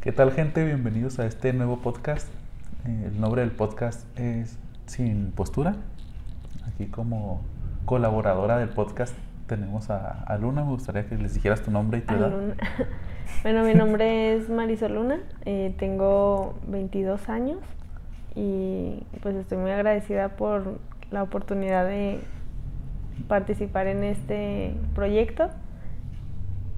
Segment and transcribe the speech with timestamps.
[0.00, 0.64] ¿Qué tal gente?
[0.64, 2.26] Bienvenidos a este nuevo podcast.
[2.86, 5.76] Eh, el nombre del podcast es Sin Postura.
[6.66, 7.42] Aquí como
[7.84, 9.14] colaboradora del podcast
[9.46, 10.64] tenemos a, a Luna.
[10.64, 12.32] Me gustaría que les dijeras tu nombre y tu edad.
[13.42, 17.58] Bueno, mi nombre es Marisol Luna, eh, tengo 22 años
[18.34, 20.78] y pues estoy muy agradecida por
[21.10, 22.20] la oportunidad de
[23.28, 25.50] participar en este proyecto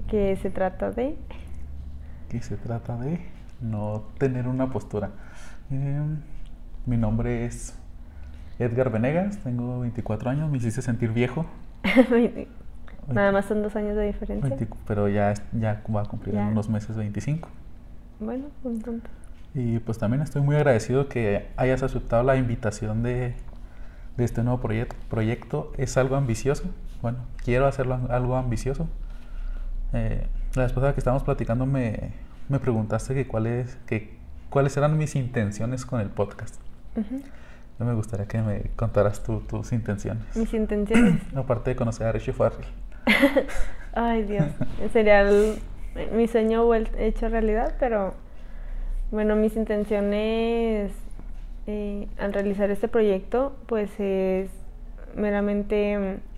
[0.08, 1.16] que se trata de...
[2.32, 3.20] que se trata de
[3.60, 5.10] no tener una postura.
[5.70, 6.00] Eh,
[6.86, 7.74] mi nombre es
[8.58, 11.46] Edgar Venegas, tengo 24 años, me hiciste sentir viejo,
[13.08, 14.48] Nada más son dos años de diferencia.
[14.48, 17.48] 20 pero ya, ya va a cumplir en unos meses 25.
[18.20, 19.08] Bueno, un punto.
[19.54, 23.34] Y pues también estoy muy agradecido que hayas aceptado la invitación de,
[24.16, 24.96] de este nuevo proyecto.
[25.10, 25.72] proyecto.
[25.76, 26.64] Es algo ambicioso.
[27.02, 28.86] Bueno, quiero hacerlo algo ambicioso.
[29.92, 32.10] Eh, la vez pasada que estábamos platicando me,
[32.48, 34.14] me preguntaste que cuáles, que
[34.50, 36.56] cuáles eran mis intenciones con el podcast.
[37.78, 40.24] Yo me gustaría que me contaras tus intenciones.
[40.36, 41.20] Mis intenciones.
[41.34, 42.66] Aparte de conocer a Richie Farrell.
[43.94, 44.46] Ay, Dios.
[44.92, 45.58] Sería el-
[46.14, 48.14] mi sueño hecho realidad, pero
[49.10, 50.90] bueno, mis intenciones
[51.66, 54.48] eh, al realizar este proyecto, pues es
[55.14, 56.31] meramente mm,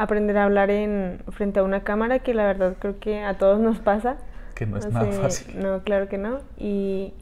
[0.00, 3.60] aprender a hablar en frente a una cámara, que la verdad creo que a todos
[3.60, 4.16] nos pasa.
[4.54, 5.60] Que no es O nada sea, fácil.
[5.62, 6.38] No, claro que no.
[6.56, 7.12] Y,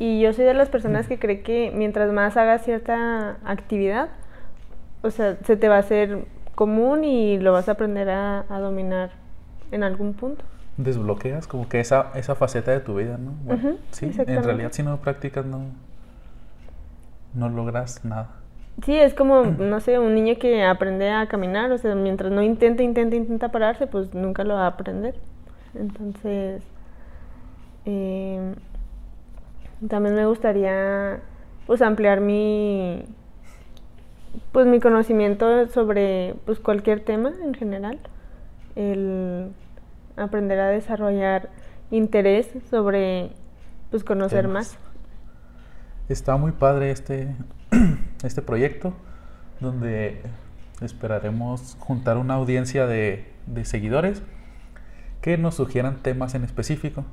[0.00, 4.08] y yo soy de las personas que cree que mientras más hagas cierta actividad,
[5.02, 6.24] o sea, se te va a hacer
[6.56, 9.10] común y lo vas a aprender a, a dominar
[9.70, 10.44] en algún punto.
[10.78, 13.32] Desbloqueas como que esa, esa faceta de tu vida, ¿no?
[13.44, 15.60] Bueno, sí, en realidad si no practicas no,
[17.34, 18.30] no logras nada.
[18.84, 22.42] Sí, es como, no sé, un niño que aprende a caminar, o sea, mientras no
[22.42, 25.14] intenta, intenta, intenta pararse, pues nunca lo va a aprender.
[25.74, 26.62] Entonces,
[27.86, 28.54] eh,
[29.88, 31.20] también me gustaría,
[31.66, 33.04] pues, ampliar mi,
[34.52, 37.98] pues, mi conocimiento sobre, pues, cualquier tema en general.
[38.74, 39.52] El
[40.16, 41.48] aprender a desarrollar
[41.90, 43.30] interés sobre,
[43.90, 44.74] pues, conocer Temas.
[44.74, 44.78] más.
[46.08, 47.34] Está muy padre este,
[48.22, 48.94] este proyecto
[49.60, 50.22] donde
[50.80, 53.32] esperaremos juntar una audiencia de,
[53.64, 54.22] seguidores
[55.20, 57.04] que nos sugieran temas en específico.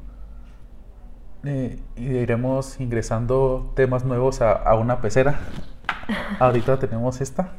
[1.46, 5.40] Eh, y iremos ingresando temas nuevos a, una pecera.
[6.40, 7.52] Ahorita tenemos esta,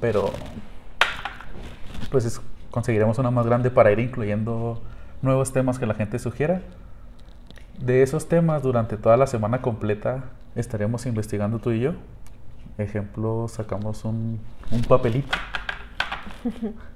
[0.00, 0.30] pero
[2.10, 4.82] pues es- conseguiremos una más grande para ir incluyendo
[5.22, 6.62] nuevos temas que la gente sugiera.
[7.78, 10.24] De esos temas, durante toda la semana completa
[10.54, 11.92] estaremos investigando tú y yo.
[12.78, 14.40] Ejemplo, sacamos un,
[14.70, 15.36] un papelito.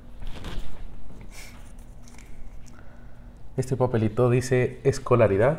[3.59, 5.59] Este papelito dice escolaridad.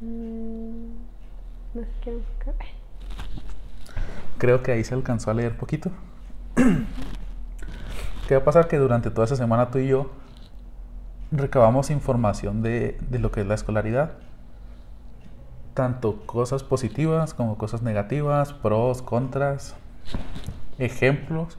[0.00, 0.92] Mm,
[1.74, 2.54] no sé qué buscar.
[4.38, 5.90] Creo que ahí se alcanzó a leer poquito.
[8.28, 8.68] ¿Qué va a pasar?
[8.68, 10.12] Que durante toda esa semana tú y yo
[11.30, 14.12] recabamos información de, de lo que es la escolaridad.
[15.74, 19.76] Tanto cosas positivas como cosas negativas, pros, contras,
[20.78, 21.58] ejemplos,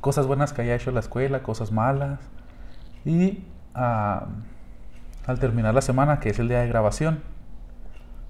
[0.00, 2.20] cosas buenas que haya hecho la escuela, cosas malas.
[3.04, 3.44] Y
[3.74, 4.26] ah,
[5.26, 7.22] al terminar la semana, que es el día de grabación,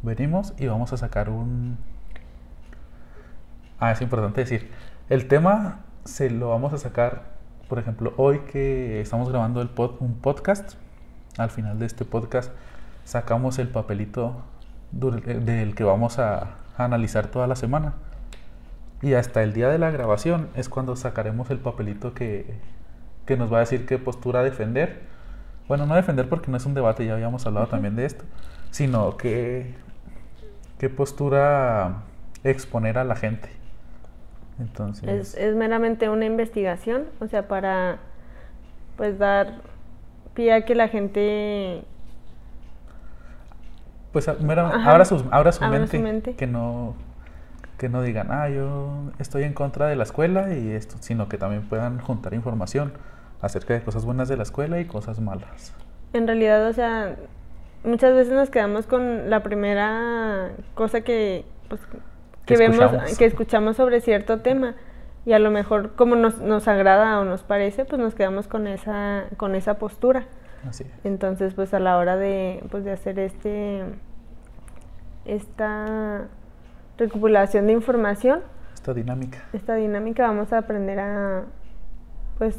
[0.02, 1.76] venimos y vamos a sacar un,
[3.81, 4.70] Ah, es importante decir.
[5.08, 7.22] El tema se lo vamos a sacar,
[7.70, 10.75] por ejemplo, hoy que estamos grabando el pod- un podcast.
[11.38, 12.53] Al final de este podcast
[13.04, 14.42] sacamos el papelito
[15.26, 17.94] eh, del que vamos a, a analizar toda la semana.
[19.03, 22.56] Y hasta el día de la grabación es cuando sacaremos el papelito que,
[23.25, 25.02] que nos va a decir qué postura defender.
[25.69, 28.25] Bueno, no defender porque no es un debate, ya habíamos hablado también de esto,
[28.72, 29.76] sino que
[30.78, 32.02] qué postura
[32.42, 33.48] exponer a la gente.
[34.60, 37.98] Entonces, Es, es meramente una investigación, o sea, para
[38.97, 39.54] pues dar
[40.34, 41.82] pie a que la gente
[44.12, 46.34] pues abra, sus- abra su, abra su mente, mente.
[46.34, 46.94] que no
[47.79, 51.38] que no digan, ah, yo estoy en contra de la escuela y esto, sino que
[51.38, 52.93] también puedan juntar información
[53.40, 55.75] acerca de cosas buenas de la escuela y cosas malas.
[56.12, 57.17] en realidad, o sea,
[57.82, 61.81] muchas veces nos quedamos con la primera cosa que pues
[62.50, 63.19] Que que vemos, escuchamos.
[63.19, 64.75] que escuchamos sobre cierto tema
[65.25, 68.67] y a lo mejor como nos, nos agrada o nos parece, pues nos quedamos con
[68.67, 70.25] esa con esa postura.
[70.69, 70.91] Así es.
[71.05, 73.82] Entonces, pues a la hora de, pues, de hacer este
[75.25, 76.26] esta
[76.99, 78.41] recopilación de información,
[78.75, 79.38] Esta dinámica.
[79.53, 81.44] esta dinámica, vamos a aprender a
[82.38, 82.58] pues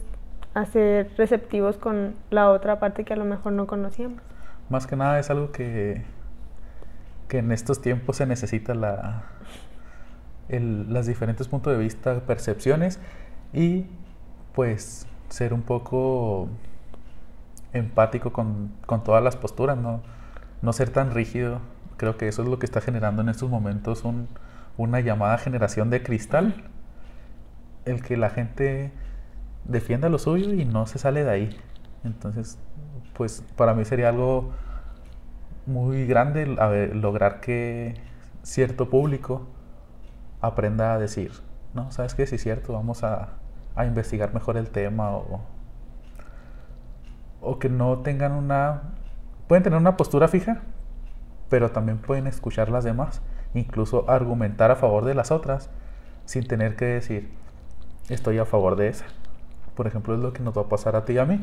[0.53, 4.21] a ser receptivos con la otra parte que a lo mejor no conocíamos.
[4.69, 6.03] Más que nada es algo que,
[7.27, 9.23] que en estos tiempos se necesita la,
[10.51, 12.99] el, las diferentes puntos de vista, percepciones
[13.53, 13.85] y
[14.53, 16.49] pues ser un poco
[17.73, 20.01] empático con, con todas las posturas, ¿no?
[20.61, 21.59] no ser tan rígido.
[21.97, 24.27] Creo que eso es lo que está generando en estos momentos un,
[24.77, 26.69] una llamada generación de cristal.
[27.85, 28.91] El que la gente
[29.65, 31.57] defienda lo suyo y no se sale de ahí.
[32.03, 32.57] Entonces,
[33.13, 34.51] pues para mí sería algo
[35.65, 37.95] muy grande lograr que
[38.43, 39.47] cierto público
[40.41, 41.31] aprenda a decir,
[41.73, 43.29] no, sabes qué, si es cierto, vamos a,
[43.75, 45.41] a investigar mejor el tema o,
[47.41, 48.93] o que no tengan una,
[49.47, 50.61] pueden tener una postura fija,
[51.49, 53.21] pero también pueden escuchar las demás,
[53.53, 55.69] incluso argumentar a favor de las otras
[56.25, 57.29] sin tener que decir,
[58.09, 59.05] estoy a favor de esa.
[59.75, 61.39] Por ejemplo, es lo que nos va a pasar a ti y a mí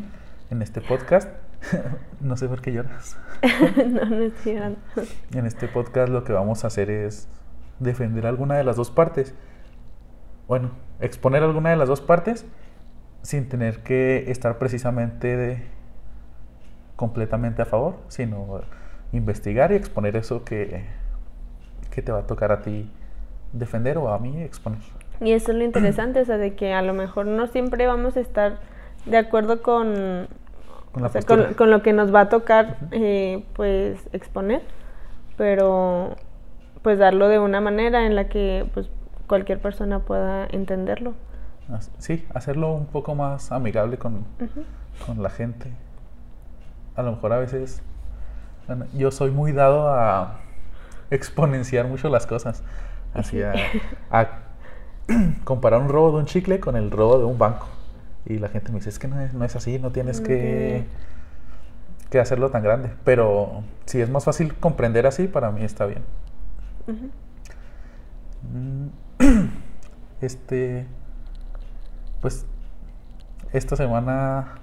[0.50, 1.28] en este podcast.
[2.20, 3.18] no sé por qué lloras.
[3.86, 4.78] no, no estoy llorando.
[5.32, 7.28] En este podcast lo que vamos a hacer es
[7.78, 9.34] defender alguna de las dos partes.
[10.46, 10.70] Bueno,
[11.00, 12.46] exponer alguna de las dos partes
[13.22, 15.62] sin tener que estar precisamente
[16.96, 18.60] completamente a favor, sino
[19.12, 20.84] investigar y exponer eso que,
[21.90, 22.90] que te va a tocar a ti
[23.52, 24.80] defender o a mí exponer.
[25.20, 28.16] Y eso es lo interesante, o sea, de que a lo mejor no siempre vamos
[28.16, 28.58] a estar
[29.04, 30.28] de acuerdo con,
[31.56, 34.62] con, lo que nos va a tocar, eh, pues, exponer,
[35.36, 36.16] pero
[36.82, 38.88] pues darlo de una manera en la que pues
[39.26, 41.14] cualquier persona pueda entenderlo.
[41.98, 44.24] Sí, hacerlo un poco más amigable con,
[45.06, 45.70] con la gente.
[46.96, 47.82] A lo mejor a veces
[48.94, 50.40] yo soy muy dado a
[51.10, 52.62] exponenciar mucho las cosas.
[53.14, 53.54] Así a,
[55.44, 57.66] comparar un robo de un chicle con el robo de un banco.
[58.26, 60.84] Y la gente me dice, es que no es, no es así, no tienes que,
[62.10, 62.90] que hacerlo tan grande.
[63.04, 66.02] Pero si es más fácil comprender así, para mí está bien.
[70.20, 70.84] Este,
[72.20, 72.44] pues,
[73.52, 74.56] esta semana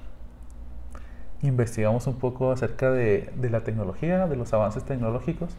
[1.42, 5.56] investigamos un poco acerca de, la tecnología, de los avances tecnológicos,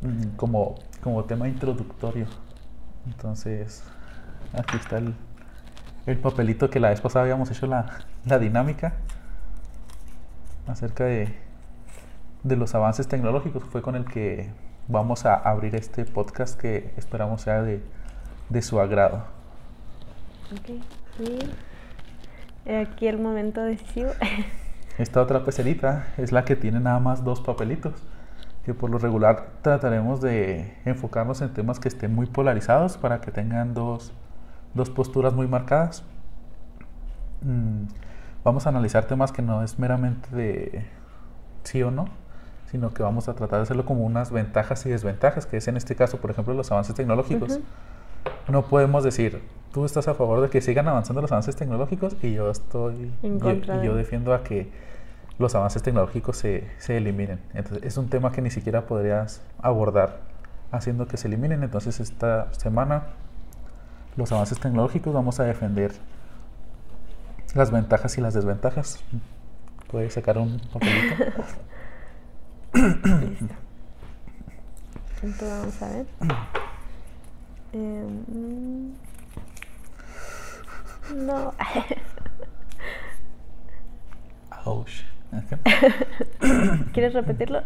[0.00, 2.26] mm, como, como tema introductorio.
[3.06, 3.84] Entonces,
[4.54, 5.14] aquí está el,
[6.06, 8.94] el papelito que la vez pasada habíamos hecho la, la dinámica
[10.66, 11.34] acerca de,
[12.44, 13.62] de los avances tecnológicos.
[13.64, 14.50] Fue con el que
[14.88, 17.82] vamos a abrir este podcast que esperamos sea de,
[18.48, 19.24] de su agrado.
[20.52, 20.80] Ok,
[22.70, 24.10] aquí el momento decisivo.
[24.98, 27.94] Esta otra pecerita es la que tiene nada más dos papelitos,
[28.64, 33.32] que por lo regular trataremos de enfocarnos en temas que estén muy polarizados para que
[33.32, 34.12] tengan dos,
[34.72, 36.04] dos posturas muy marcadas.
[37.42, 37.86] Mm,
[38.44, 40.86] vamos a analizar temas que no es meramente de
[41.64, 42.06] sí o no,
[42.74, 45.76] sino que vamos a tratar de hacerlo como unas ventajas y desventajas, que es en
[45.76, 47.60] este caso, por ejemplo, los avances tecnológicos.
[48.48, 49.42] No podemos decir,
[49.72, 53.84] tú estás a favor de que sigan avanzando los avances tecnológicos y yo estoy, y
[53.84, 54.72] yo defiendo a que
[55.38, 57.38] los avances tecnológicos se, se, eliminen.
[57.54, 60.18] Entonces, es un tema que ni siquiera podrías abordar
[60.72, 61.62] haciendo que se eliminen.
[61.62, 63.04] Entonces, esta semana,
[64.16, 65.92] los avances tecnológicos, vamos a defender
[67.54, 68.98] las ventajas y las desventajas.
[69.92, 71.22] Puedes sacar un papelito.
[72.84, 73.54] Listo.
[75.22, 76.06] Entonces vamos a ver.
[77.72, 78.06] Eh,
[81.14, 81.54] no.
[84.66, 85.04] Ouch.
[86.92, 87.62] ¿Quieres repetirlo?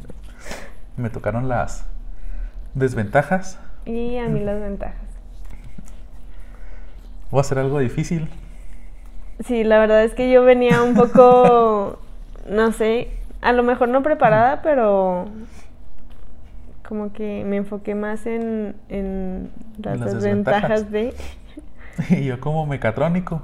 [0.96, 1.84] Me tocaron las
[2.74, 3.58] desventajas.
[3.86, 5.00] Y a mí las ventajas.
[7.30, 8.28] ¿Voy a hacer algo difícil?
[9.46, 11.98] Sí, la verdad es que yo venía un poco,
[12.46, 13.08] no sé,
[13.40, 15.26] a lo mejor no preparada, pero
[16.86, 18.74] como que me enfoqué más en,
[19.78, 21.14] las, desventajas de...
[22.10, 23.42] y yo como mecatrónico,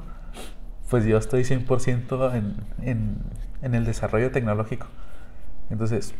[0.90, 3.16] pues yo estoy 100% en, en,
[3.62, 4.88] en el desarrollo tecnológico.
[5.70, 6.14] Entonces,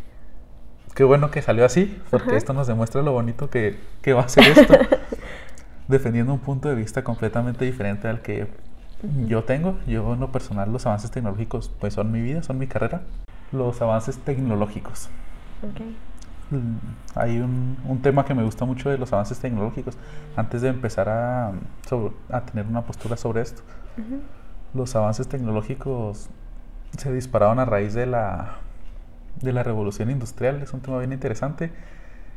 [0.95, 4.29] qué bueno que salió así, porque esto nos demuestra lo bonito que, que va a
[4.29, 4.75] ser esto,
[5.89, 8.47] defendiendo un punto de vista completamente diferente al que
[9.27, 9.79] yo tengo.
[9.87, 13.03] Yo en lo personal los avances tecnológicos pues son mi vida, son mi carrera
[13.57, 15.09] los avances tecnológicos.
[16.51, 16.77] Mm,
[17.17, 19.99] hay un, un, tema que me gusta mucho de los avances tecnológicos,
[20.37, 21.53] antes de empezar a,
[22.31, 23.63] a tener una postura sobre esto.
[24.75, 26.29] Los avances tecnológicos
[26.97, 28.57] se dispararon a raíz de la,
[29.41, 30.63] de la revolución industrial.
[30.63, 31.73] Es un tema bien interesante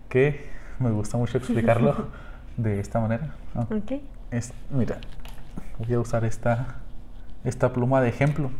[0.08, 0.50] que
[0.80, 2.08] me gusta mucho explicarlo
[2.58, 3.36] de esta manera.
[4.32, 5.00] Es, mira,
[5.78, 6.78] voy a usar esta,
[7.44, 8.52] esta pluma de ejemplo.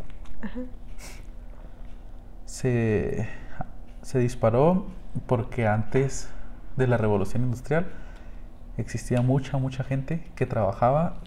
[2.50, 3.30] Se,
[4.02, 4.88] se disparó
[5.28, 6.32] porque antes
[6.78, 7.86] de la revolución industrial
[8.76, 11.18] existía mucha, mucha gente que trabajaba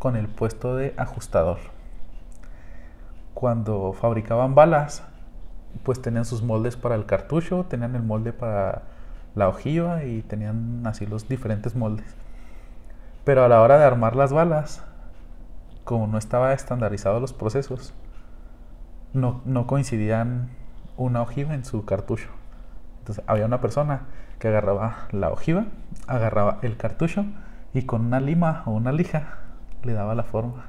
[0.00, 1.58] con el puesto de ajustador.
[3.34, 5.04] Cuando fabricaban balas,
[5.84, 8.82] pues tenían sus moldes para el cartucho, tenían el molde para
[9.36, 12.16] la ojiva y tenían así los diferentes moldes.
[13.24, 14.82] Pero a la hora de armar las balas,
[15.84, 17.94] como no estaba estandarizado los procesos,
[19.12, 20.63] no, no coincidían
[20.96, 22.28] una ojiva en su cartucho.
[23.00, 24.02] Entonces había una persona
[24.38, 25.66] que agarraba la ojiva,
[26.06, 27.24] agarraba el cartucho
[27.72, 29.38] y con una lima o una lija
[29.82, 30.66] le daba la forma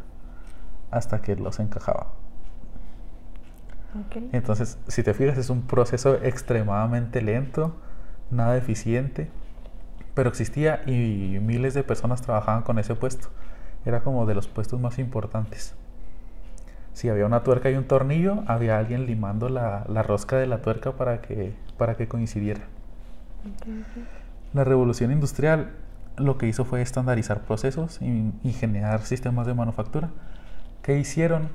[0.91, 2.07] hasta que los encajaba.
[4.33, 7.77] Entonces, si te fijas, es un proceso extremadamente lento,
[8.29, 9.29] nada eficiente,
[10.13, 13.29] pero existía y miles de personas trabajaban con ese puesto.
[13.85, 15.75] Era como de los puestos más importantes.
[16.95, 20.93] Si había una tuerca y un tornillo, había alguien limando la, rosca de la tuerca
[20.93, 22.61] para que, para que coincidiera.
[24.53, 25.71] La revolución industrial
[26.15, 30.09] lo que hizo fue estandarizar procesos y, y generar sistemas de manufactura.
[30.83, 31.49] ¿Qué hicieron?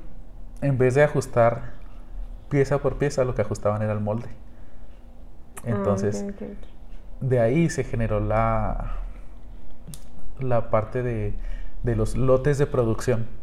[0.61, 1.71] En vez de ajustar
[2.49, 4.27] pieza por pieza, lo que ajustaban era el molde.
[5.63, 6.23] Ah, Entonces,
[7.19, 8.97] de ahí se generó la,
[10.39, 11.33] la parte de,
[11.81, 13.40] de los lotes de producción.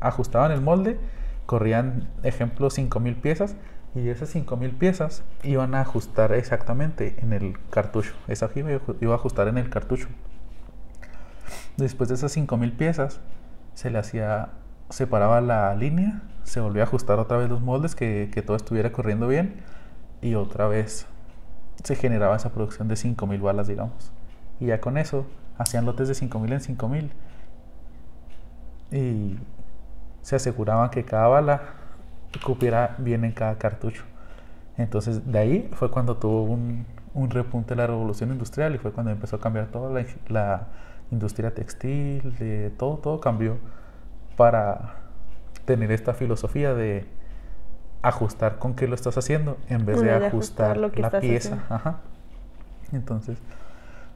[0.00, 0.98] Ajustaban el molde,
[1.46, 3.56] corrían, ejemplo, 5.000 piezas
[3.94, 8.14] y esas 5.000 piezas iban a ajustar exactamente en el cartucho.
[8.28, 10.08] Esa ojiva iba a ajustar en el cartucho.
[11.76, 13.20] Después de esas 5.000 piezas,
[13.74, 14.50] se le hacía,
[14.90, 18.92] separaba la línea, se volvía a ajustar otra vez los moldes, que, que todo estuviera
[18.92, 19.62] corriendo bien
[20.22, 21.06] y otra vez
[21.82, 24.12] se generaba esa producción de 5.000 balas, digamos.
[24.58, 25.26] Y ya con eso
[25.58, 27.10] hacían lotes de 5.000 en 5.000
[28.92, 29.38] y
[30.22, 31.62] se aseguraban que cada bala
[32.44, 34.04] cupiera bien en cada cartucho.
[34.76, 39.12] Entonces de ahí fue cuando tuvo un, un repunte la revolución industrial y fue cuando
[39.12, 40.66] empezó a cambiar toda la, la
[41.10, 43.58] industria textil, de todo, todo cambió
[44.36, 44.96] para
[45.64, 47.06] tener esta filosofía de
[48.02, 51.58] ajustar con qué lo estás haciendo en vez de, ajustar, la pieza.
[51.68, 52.00] Ajá.
[52.92, 53.38] Entonces,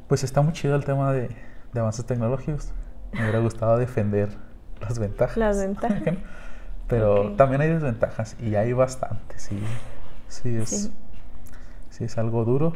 [0.08, 1.28] pues está muy chido el tema de,
[1.74, 2.72] avances tecnológicos.
[3.12, 4.30] Me hubiera gustado defender
[4.84, 5.36] las ventajas.
[5.36, 6.02] Las ventajas.
[6.88, 9.42] Pero también hay desventajas y hay bastantes.
[9.42, 9.58] Sí,
[10.28, 10.90] sí, es,
[11.90, 12.04] sí.
[12.04, 12.74] es algo duro.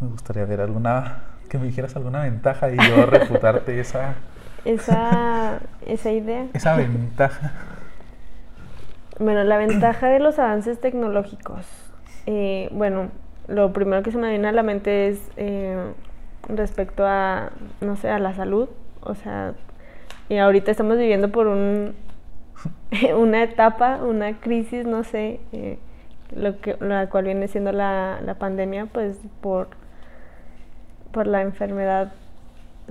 [0.00, 4.14] Me gustaría ver alguna, que me dijeras alguna ventaja y yo refutarte esa...
[4.64, 6.46] Esa, esa idea.
[6.52, 7.52] Esa ventaja.
[9.18, 11.66] Bueno, la ventaja de los avances tecnológicos.
[12.26, 13.10] Eh, bueno,
[13.46, 15.92] lo primero que se me viene a la mente es eh,
[16.48, 18.68] respecto a, no sé, a la salud.
[19.02, 19.54] O sea,
[20.28, 21.94] y ahorita estamos viviendo por un,
[23.16, 25.78] una etapa, una crisis, no sé, eh,
[26.34, 29.68] lo que, la cual viene siendo la, la pandemia, pues por,
[31.12, 32.12] por la enfermedad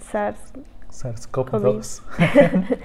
[0.01, 0.53] SARS.
[0.89, 2.01] SARS-CoV-2.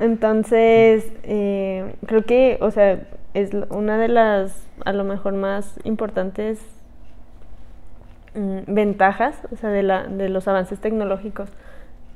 [0.00, 6.60] Entonces, eh, creo que, o sea, es una de las, a lo mejor, más importantes
[8.34, 11.50] mm, ventajas, o sea, de, la, de los avances tecnológicos,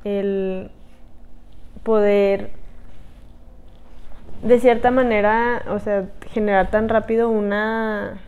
[0.05, 0.71] el
[1.83, 2.51] poder,
[4.43, 8.21] de cierta manera, o sea, generar tan rápido una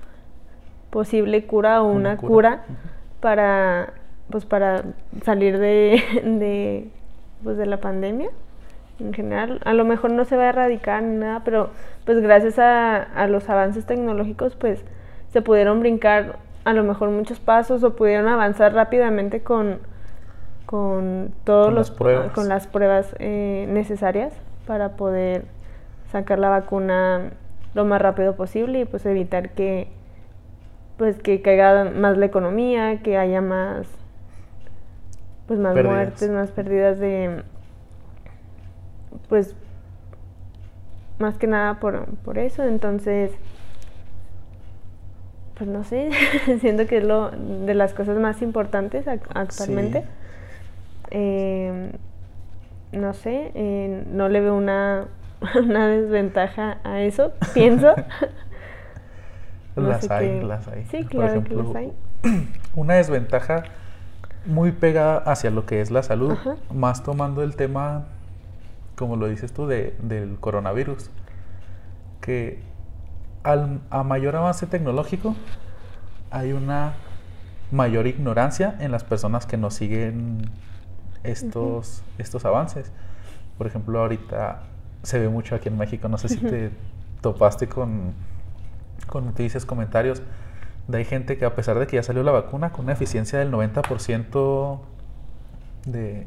[0.90, 2.64] posible cura o una, cura,
[3.20, 3.92] para,
[4.30, 4.84] pues, para
[5.24, 6.88] salir de, de,
[7.42, 8.30] pues, de la pandemia
[9.00, 9.60] en general.
[9.64, 11.70] A lo mejor no se va a erradicar ni nada, pero
[12.04, 14.84] pues gracias a, los avances tecnológicos pues
[15.32, 19.78] se pudieron brincar a lo mejor muchos pasos o pudieron avanzar rápidamente con,
[20.66, 24.32] con todos los las pruebas, con las pruebas eh, necesarias
[24.66, 25.44] para poder
[26.10, 27.30] sacar la vacuna
[27.74, 29.88] lo más rápido posible y pues evitar que
[30.96, 33.86] pues que caiga más la economía, que haya más
[35.46, 37.42] pues más muertes, más pérdidas de
[39.28, 39.54] pues
[41.22, 43.30] más que nada por, por eso, entonces,
[45.56, 46.10] pues no sé,
[46.60, 50.04] siento que es lo de las cosas más importantes actualmente.
[51.14, 51.92] Em,
[52.92, 55.06] no sé, eh, no le veo una,
[55.62, 57.94] una desventaja a eso, pienso.
[59.76, 60.84] las hay, las hay.
[60.90, 61.92] Sí, claro que las hay.
[62.74, 63.64] Una desventaja
[64.46, 66.38] muy pegada hacia lo que es la salud,
[66.72, 68.06] más tomando el tema
[69.02, 71.10] como lo dices tú, de, del coronavirus,
[72.20, 72.60] que
[73.42, 75.34] al, a mayor avance tecnológico
[76.30, 76.94] hay una
[77.70, 80.42] mayor ignorancia en las personas que no siguen
[81.24, 82.90] estos, estos avances.
[83.58, 84.62] Por ejemplo, ahorita
[85.02, 86.70] se ve mucho aquí en México, no sé si te
[87.20, 88.12] topaste con,
[89.06, 90.22] con noticias, comentarios,
[90.88, 93.38] de hay gente que a pesar de que ya salió la vacuna, con una eficiencia
[93.38, 94.80] del 90%
[95.86, 96.26] de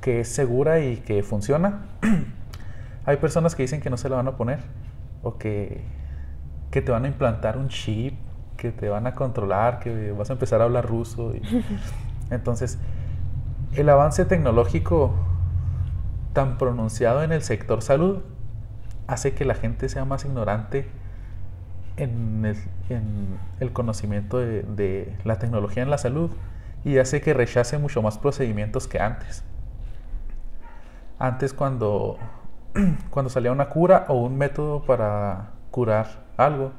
[0.00, 1.86] que es segura y que funciona,
[3.06, 4.60] hay personas que dicen que no se la van a poner
[5.22, 5.82] o que,
[6.70, 8.14] que te van a implantar un chip,
[8.56, 11.32] que te van a controlar, que vas a empezar a hablar ruso.
[12.30, 12.78] entonces,
[13.76, 15.14] el avance tecnológico
[16.32, 18.22] tan pronunciado en el sector salud
[19.06, 20.88] hace que la gente sea más ignorante
[21.96, 22.44] en
[23.60, 26.30] el, conocimiento de, la tecnología en la salud
[26.84, 29.44] y hace que rechace mucho más procedimientos que antes.
[31.18, 32.18] Antes cuando,
[33.28, 36.72] salía una cura o un método para curar algo,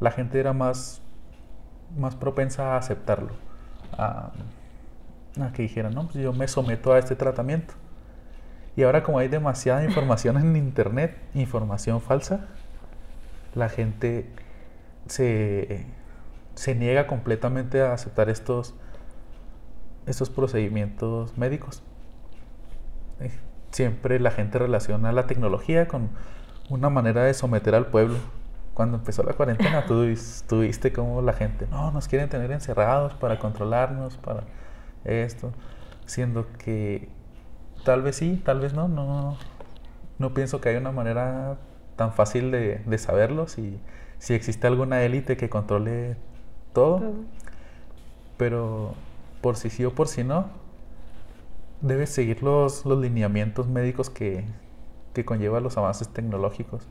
[0.00, 1.00] la gente era más,
[2.20, 3.30] propensa a aceptarlo,
[5.42, 7.74] a que dijeran, no, pues yo me someto a este tratamiento.
[8.76, 12.48] Y ahora como hay demasiada información en internet, información falsa,
[13.54, 14.28] la gente
[15.06, 15.86] se,
[16.74, 18.74] niega completamente a aceptar estos,
[20.06, 21.82] estos procedimientos médicos.
[23.20, 23.30] Eh,
[23.70, 26.10] siempre la gente relaciona la tecnología con
[26.68, 28.16] una manera de someter al pueblo.
[28.74, 30.04] Cuando empezó la cuarentena, tú,
[30.48, 34.42] tú viste cómo la gente, no, nos quieren tener encerrados para controlarnos, para
[35.04, 35.52] esto,
[36.06, 37.08] siendo que
[37.84, 38.88] Tal vez sí, tal vez no.
[38.88, 39.36] No,
[40.18, 41.58] no pienso que haya una manera
[41.96, 43.46] tan fácil de, saberlo.
[43.46, 43.78] Si,
[44.18, 46.16] si existe alguna élite que controle
[46.72, 47.12] todo.
[48.38, 48.94] Pero
[49.42, 50.46] por si sí o por si no,
[51.82, 54.44] debes seguir los, los lineamientos médicos que,
[55.12, 56.88] que conlleva los avances tecnológicos.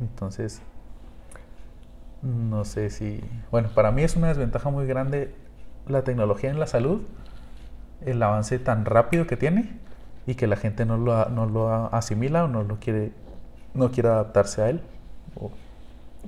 [0.00, 0.60] Entonces,
[2.22, 3.20] no sé si...
[3.50, 5.34] Bueno, para mí es una desventaja muy grande
[5.90, 7.02] la tecnología en la salud
[8.04, 9.70] el avance tan rápido que tiene
[10.26, 13.12] y que la gente no lo, no lo asimila o no lo quiere
[13.74, 14.80] no quiere adaptarse a él.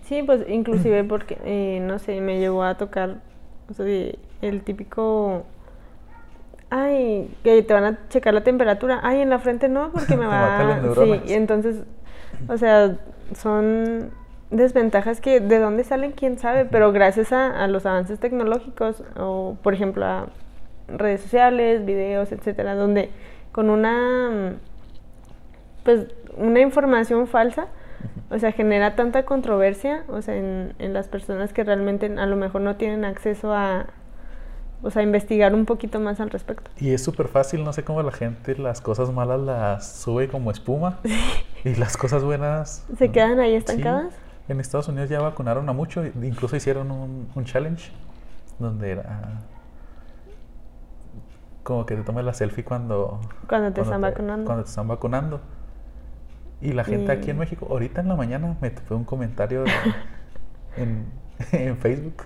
[0.05, 3.17] Sí, pues inclusive porque, eh, no sé, me llegó a tocar
[4.43, 5.45] el típico,
[6.71, 10.27] ay, que te van a checar la temperatura, ay, en la frente no, porque me
[10.27, 10.95] va a...
[10.95, 11.83] Sí, y entonces,
[12.49, 12.97] o sea,
[13.35, 14.11] son
[14.51, 19.57] desventajas que de dónde salen, quién sabe, pero gracias a, a los avances tecnológicos o,
[19.63, 20.27] por ejemplo, a
[20.89, 23.11] redes sociales, videos, etcétera, donde
[23.53, 24.57] con una
[25.85, 27.67] pues una información falsa,
[28.31, 32.37] o sea, genera tanta controversia, o sea, en, en las personas que realmente a lo
[32.37, 33.87] mejor no tienen acceso a,
[34.83, 36.71] o sea, investigar un poquito más al respecto.
[36.79, 40.51] Y es súper fácil, no sé cómo la gente las cosas malas las sube como
[40.51, 41.01] espuma
[41.65, 42.87] y las cosas buenas...
[42.97, 44.15] ¿Se quedan ahí estancadas?
[44.51, 47.93] En Estados Unidos ya vacunaron a mucho, incluso hicieron un, un challenge
[48.59, 49.43] donde era
[51.63, 53.21] como que te tomes la selfie cuando...
[53.49, 54.45] Cuando te están vacunando.
[54.45, 55.41] Cuando te están vacunando.
[56.61, 59.63] Y la gente aquí en México, ahorita en la mañana me fue un comentario
[60.77, 61.07] en,
[61.53, 62.25] en, Facebook.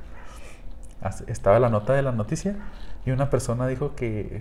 [1.27, 2.57] Estaba la nota de la noticia
[3.05, 4.41] y una persona dijo que,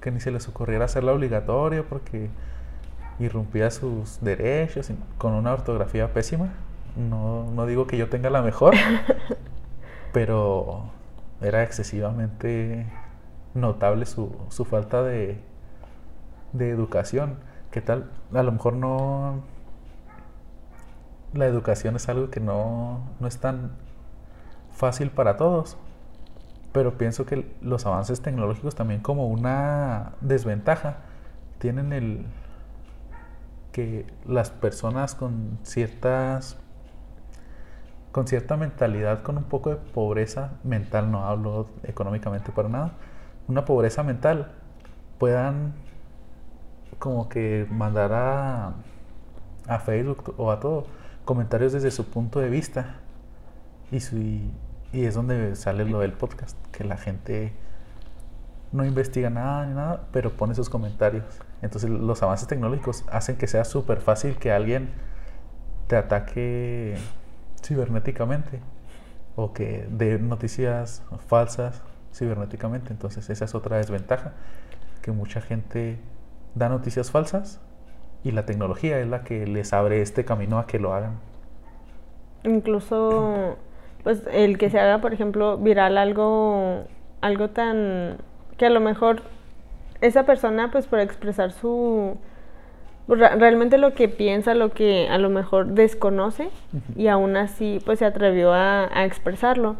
[0.00, 2.30] que ni se les ocurriera hacerla obligatoria porque
[3.20, 6.52] irrumpía sus derechos con una ortografía pésima.
[6.96, 8.74] No, no digo que yo tenga la mejor,
[10.12, 10.90] pero
[11.40, 12.86] era excesivamente
[13.54, 15.38] notable su, su falta de,
[16.52, 17.38] de educación.
[17.70, 18.10] ¿Qué tal?
[18.32, 19.42] A lo mejor no...
[21.34, 23.72] La educación es algo que no, no es tan
[24.72, 25.76] fácil para todos,
[26.72, 30.98] pero pienso que los avances tecnológicos también como una desventaja
[31.58, 32.26] tienen el
[33.72, 36.56] que las personas con ciertas
[38.16, 42.92] con cierta mentalidad, con un poco de pobreza mental, no hablo económicamente para nada,
[43.46, 44.52] una pobreza mental
[45.18, 45.74] puedan
[46.98, 48.72] como que mandar a,
[49.68, 50.86] a Facebook o a todo
[51.26, 53.00] comentarios desde su punto de vista.
[53.92, 54.50] Y, su, y,
[54.92, 57.52] es donde sale lo del podcast que la gente
[58.72, 61.26] no investiga nada ni nada pero pone sus comentarios.
[61.60, 64.88] Entonces los avances tecnológicos hacen que sea súper fácil que alguien
[65.86, 66.96] te ataque
[67.66, 68.60] cibernéticamente
[69.34, 72.92] o que dé noticias falsas cibernéticamente.
[72.92, 74.32] Entonces esa es otra desventaja,
[75.02, 75.98] que mucha gente
[76.54, 77.60] da noticias falsas
[78.24, 81.18] y la tecnología es la que les abre este camino a que lo hagan.
[82.44, 83.56] Incluso,
[84.02, 86.84] pues el que se haga, por ejemplo, viral algo,
[87.20, 88.18] algo tan
[88.56, 89.22] que a lo mejor
[90.00, 92.16] esa persona, pues por expresar su
[93.08, 96.48] realmente lo que piensa, lo que a lo mejor desconoce
[96.96, 99.76] y aún así pues se atrevió a, a expresarlo.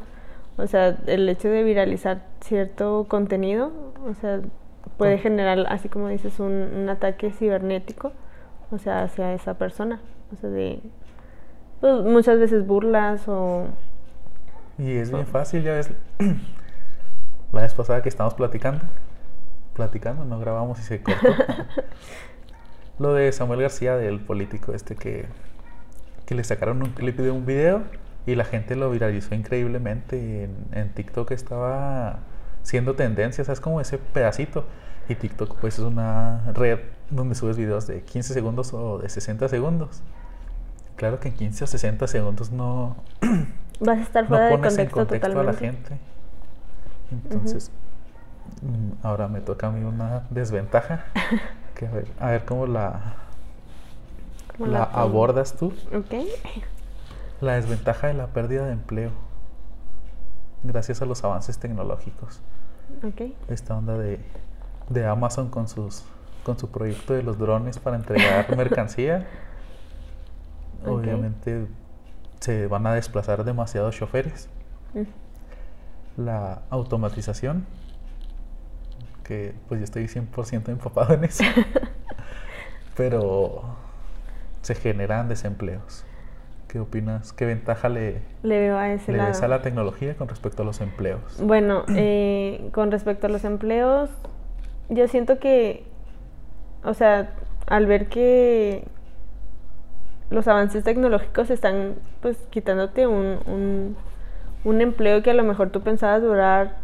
[0.58, 3.72] O sea, el hecho de viralizar cierto contenido,
[4.08, 4.40] o sea,
[4.96, 8.12] puede generar, así como dices, un, un ataque cibernético,
[8.70, 10.00] o sea, hacia esa persona.
[10.32, 10.80] O sea, de
[11.80, 13.66] pues, muchas veces burlas o...
[14.78, 15.90] Y es bien fácil, ya ves.
[17.52, 18.84] La vez pasada que estábamos platicando,
[19.72, 21.28] platicando, no grabamos y se cortó.
[22.98, 25.26] Lo de Samuel García, del político este que,
[26.24, 27.82] que le sacaron un clip de un video
[28.26, 30.44] y la gente lo viralizó increíblemente.
[30.44, 32.20] En, en TikTok estaba
[32.62, 34.64] siendo tendencia, es como ese pedacito.
[35.08, 36.80] Y TikTok pues es una red
[37.10, 40.02] donde subes videos de 15 segundos o de 60 segundos.
[40.96, 42.96] Claro que en 15 o 60 segundos no
[43.80, 45.50] vas a estar fuera no de pones contexto, en contexto totalmente.
[45.50, 45.98] a la gente.
[47.12, 47.70] Entonces,
[48.62, 51.04] mm, ahora me toca a mí una desventaja.
[51.76, 53.14] que a, ver, a ver cómo la,
[54.56, 54.98] ¿Cómo la pongo?
[54.98, 55.72] abordas tú.
[55.94, 56.14] Ok.
[57.40, 59.10] La desventaja de la pérdida de empleo.
[60.62, 62.40] Gracias a los avances tecnológicos.
[63.48, 64.20] Esta onda de,
[64.88, 66.04] de Amazon con sus
[66.44, 69.26] con su proyecto de los drones para entregar mercancía.
[70.86, 71.66] Obviamente
[72.38, 74.48] se van a desplazar demasiados choferes.
[74.94, 76.22] Mm.
[76.22, 77.66] La automatización,
[79.26, 81.44] que pues yo estoy 100% empapado en eso.
[82.96, 83.62] Pero
[84.62, 86.04] se generan desempleos.
[86.68, 87.32] ¿Qué opinas?
[87.32, 89.28] ¿Qué ventaja le, Le veo a ese le lado.
[89.30, 91.20] ves a la tecnología con respecto a los empleos?
[91.40, 94.10] Bueno, eh, con respecto a los empleos,
[94.88, 95.84] yo siento que,
[96.84, 97.30] o sea,
[97.66, 98.84] al ver que
[100.30, 103.96] los avances tecnológicos están pues quitándote un, un,
[104.64, 106.78] un empleo que a lo mejor tú pensabas durar,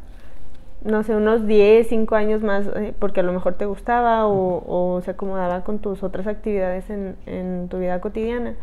[0.84, 4.64] no sé, unos 10, 5 años más, eh, porque a lo mejor te gustaba o,
[4.66, 8.54] o se acomodaba con tus otras actividades en, en tu vida cotidiana.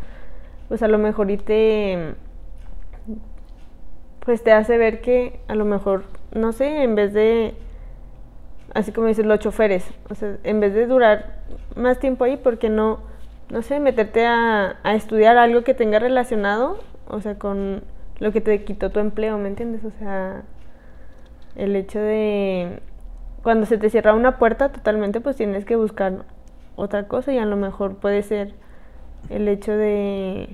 [0.67, 2.15] Pues a lo mejor y te,
[4.25, 6.03] pues te hace ver que a lo mejor,
[6.33, 7.55] no sé, en vez de,
[8.73, 11.39] así como dices, los choferes, o sea, en vez de durar
[11.75, 12.99] más tiempo ahí, ¿por qué no,
[13.49, 17.81] no sé, meterte a, a estudiar algo que tenga relacionado, o sea, con
[18.19, 19.83] lo que te quitó tu empleo, ¿me entiendes?
[19.85, 20.43] O sea,
[21.59, 22.79] el hecho de,
[23.43, 26.25] cuando se te cierra una puerta totalmente, pues tienes que buscar
[26.75, 28.53] otra cosa y a lo mejor puede ser
[29.29, 30.49] el hecho de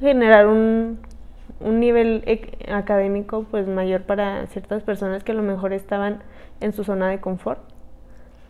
[0.00, 0.98] generar un,
[1.60, 2.24] un nivel
[2.72, 6.22] académico pues mayor para ciertas personas que a lo mejor estaban
[6.60, 7.60] en su zona de confort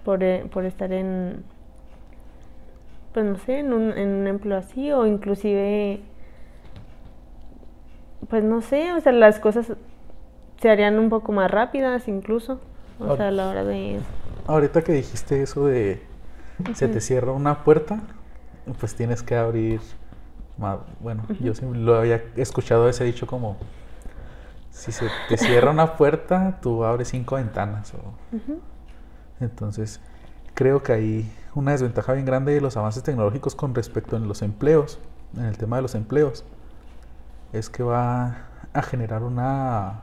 [0.04, 1.44] por, eh, por estar en
[3.12, 6.00] pues no sé en un, en un empleo así o inclusive
[8.28, 9.72] pues no sé o sea las cosas
[10.60, 12.60] se harían un poco más rápidas incluso
[13.00, 14.00] o Ahor- sea a la hora de
[14.46, 16.02] Ahorita que dijiste eso de
[16.74, 18.00] se te cierra una puerta,
[18.80, 19.80] pues tienes que abrir
[20.58, 20.78] más.
[21.00, 23.56] Bueno, yo sí lo había escuchado ese dicho como
[24.70, 27.92] si se te cierra una puerta, tú abres cinco ventanas.
[27.94, 29.44] o-.
[29.44, 30.00] Entonces,
[30.54, 34.42] creo que hay una desventaja bien grande de los avances tecnológicos con respecto en los
[34.42, 34.98] empleos,
[35.36, 36.44] en el tema de los empleos,
[37.52, 38.36] es que va
[38.72, 40.02] a generar una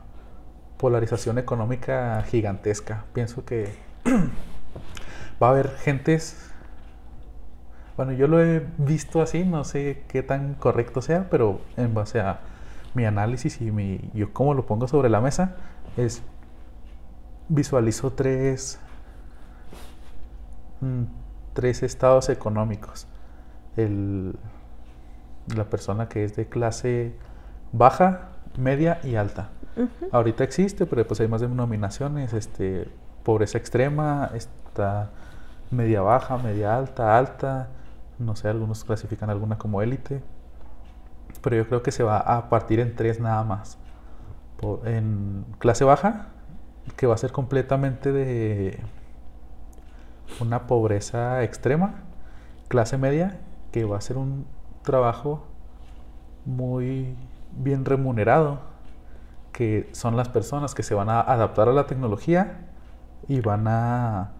[0.78, 3.04] polarización económica gigantesca.
[3.12, 3.74] Pienso que
[5.42, 6.50] va a haber gentes,
[7.96, 12.20] bueno, yo lo he visto así, no sé qué tan correcto sea, pero en base
[12.20, 12.40] a
[12.94, 15.56] mi análisis y mi, yo cómo lo pongo sobre la mesa,
[15.96, 16.22] es
[17.48, 18.78] visualizo tres
[20.80, 21.04] mm,
[21.56, 23.08] tres estados económicos.
[23.76, 24.36] El,
[25.56, 27.14] la persona que es de clase
[27.72, 29.50] baja, media y alta.
[30.10, 32.32] Ahorita existe, pero pues hay más denominaciones.
[32.32, 32.88] Este,
[33.22, 35.10] pobreza extrema, está
[35.70, 37.68] media baja, media alta, alta.
[38.18, 40.22] No sé, algunos clasifican alguna como élite.
[41.42, 43.78] Pero yo creo que se va a partir en tres nada más.
[44.84, 46.28] En clase baja,
[46.96, 48.80] que va a ser completamente de
[50.40, 51.96] una pobreza extrema.
[52.68, 53.38] Clase media,
[53.72, 54.46] que va a ser un
[54.82, 55.44] trabajo
[56.46, 57.16] muy
[57.52, 58.60] bien remunerado,
[59.56, 62.58] que son las personas que se van a adaptar a la tecnología
[63.26, 64.32] y van a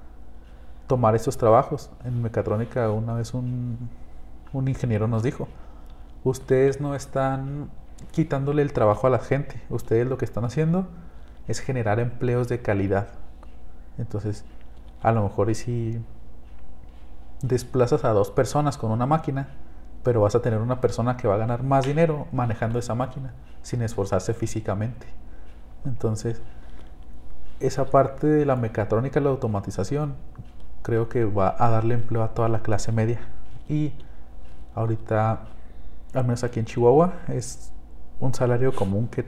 [0.87, 1.91] tomar esos trabajos.
[2.05, 3.89] En mecatrónica una vez un,
[4.53, 5.49] un ingeniero nos dijo,
[6.23, 7.71] ustedes no están
[8.11, 10.87] quitándole el trabajo a la gente, ustedes lo que están haciendo
[11.49, 13.09] es generar empleos de calidad.
[13.97, 14.45] Entonces,
[15.01, 15.99] a lo mejor y si
[17.41, 19.49] desplazas a dos personas con una máquina,
[20.07, 23.35] pero vas a tener una persona que va a ganar más dinero manejando esa máquina
[23.63, 25.05] sin esforzarse físicamente.
[25.85, 26.41] Entonces,
[27.59, 30.15] esa parte de la mecatrónica la automatización
[30.83, 33.19] creo que va a darle empleo a toda la clase media.
[33.69, 33.95] Y
[34.77, 35.41] ahorita,
[36.15, 37.73] al menos aquí en Chihuahua, es
[38.21, 39.25] un salario común que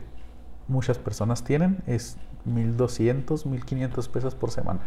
[0.68, 4.82] muchas personas tienen es 1200, 1500 pesos por semana.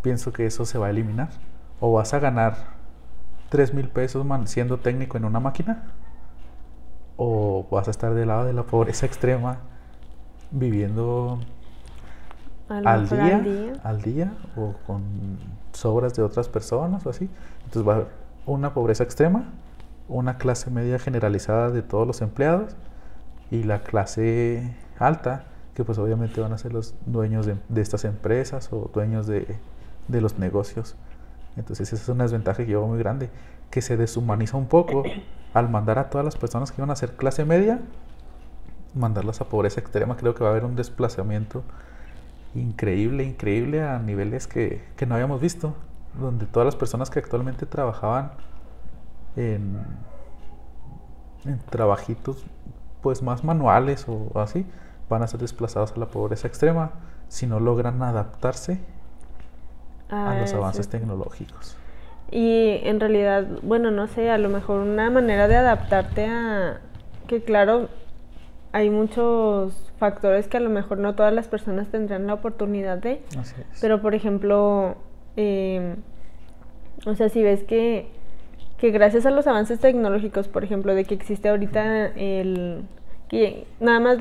[0.00, 1.28] Pienso que eso se va a eliminar.
[1.80, 2.79] O vas a ganar
[3.50, 5.84] 3000 pesos siendo técnico en una máquina,
[7.16, 9.58] o vas a estar del lado de la pobreza extrema
[10.50, 11.38] viviendo
[12.68, 13.42] al día,
[13.82, 15.02] al día, o con
[15.72, 17.28] sobras de otras personas o así.
[17.64, 18.08] Entonces va a haber
[18.46, 19.44] una pobreza extrema,
[20.08, 22.74] una clase media generalizada de todos los empleados
[23.50, 28.72] y la clase alta, que pues obviamente van a ser los dueños de, estas empresas
[28.72, 29.56] o dueños de,
[30.08, 30.96] de, los negocios.
[31.56, 33.30] Entonces esa es una desventaja que yo muy grande,
[33.70, 35.02] que se deshumaniza un poco
[35.54, 37.80] al mandar a todas las personas que iban a ser clase media,
[38.94, 40.16] mandarlas a pobreza extrema.
[40.16, 41.62] Creo que va a haber un desplazamiento
[42.54, 45.74] increíble, increíble a niveles que, que no habíamos visto,
[46.18, 48.32] donde todas las personas que actualmente trabajaban
[49.36, 49.78] en,
[51.44, 52.44] en trabajitos
[53.00, 54.66] pues más manuales o así,
[55.08, 56.92] van a ser desplazados a la pobreza extrema
[57.28, 58.80] si no logran adaptarse
[60.10, 61.76] a los ah, avances tecnológicos.
[62.30, 66.80] Y en realidad, bueno, no sé, a lo mejor una manera de adaptarte a
[67.26, 67.88] que claro,
[68.72, 73.22] hay muchos factores que a lo mejor no todas las personas tendrán la oportunidad de,
[73.80, 74.96] pero por ejemplo,
[75.36, 75.96] em,
[77.04, 78.08] o sea, si ves que
[78.80, 82.82] que gracias a los avances tecnológicos, por ejemplo, de que existe ahorita el
[83.28, 84.18] que nada más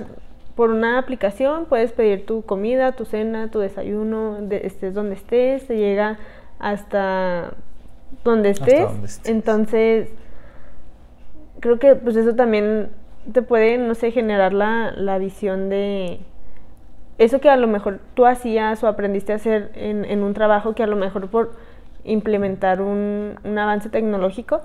[0.56, 5.78] por una aplicación puedes pedir tu comida, tu cena, tu desayuno, estés donde estés, te
[5.78, 6.18] llega
[6.60, 7.54] hasta
[8.24, 9.22] donde estés.
[9.26, 10.10] Entonces,
[11.60, 12.90] creo que pues eso también
[13.32, 16.20] te puede, no sé, generar la, la visión de
[17.18, 20.74] eso que a lo mejor tú hacías o aprendiste a hacer en, en un trabajo
[20.74, 21.52] que a lo mejor por
[22.06, 24.62] implementar un, avance tecnológico,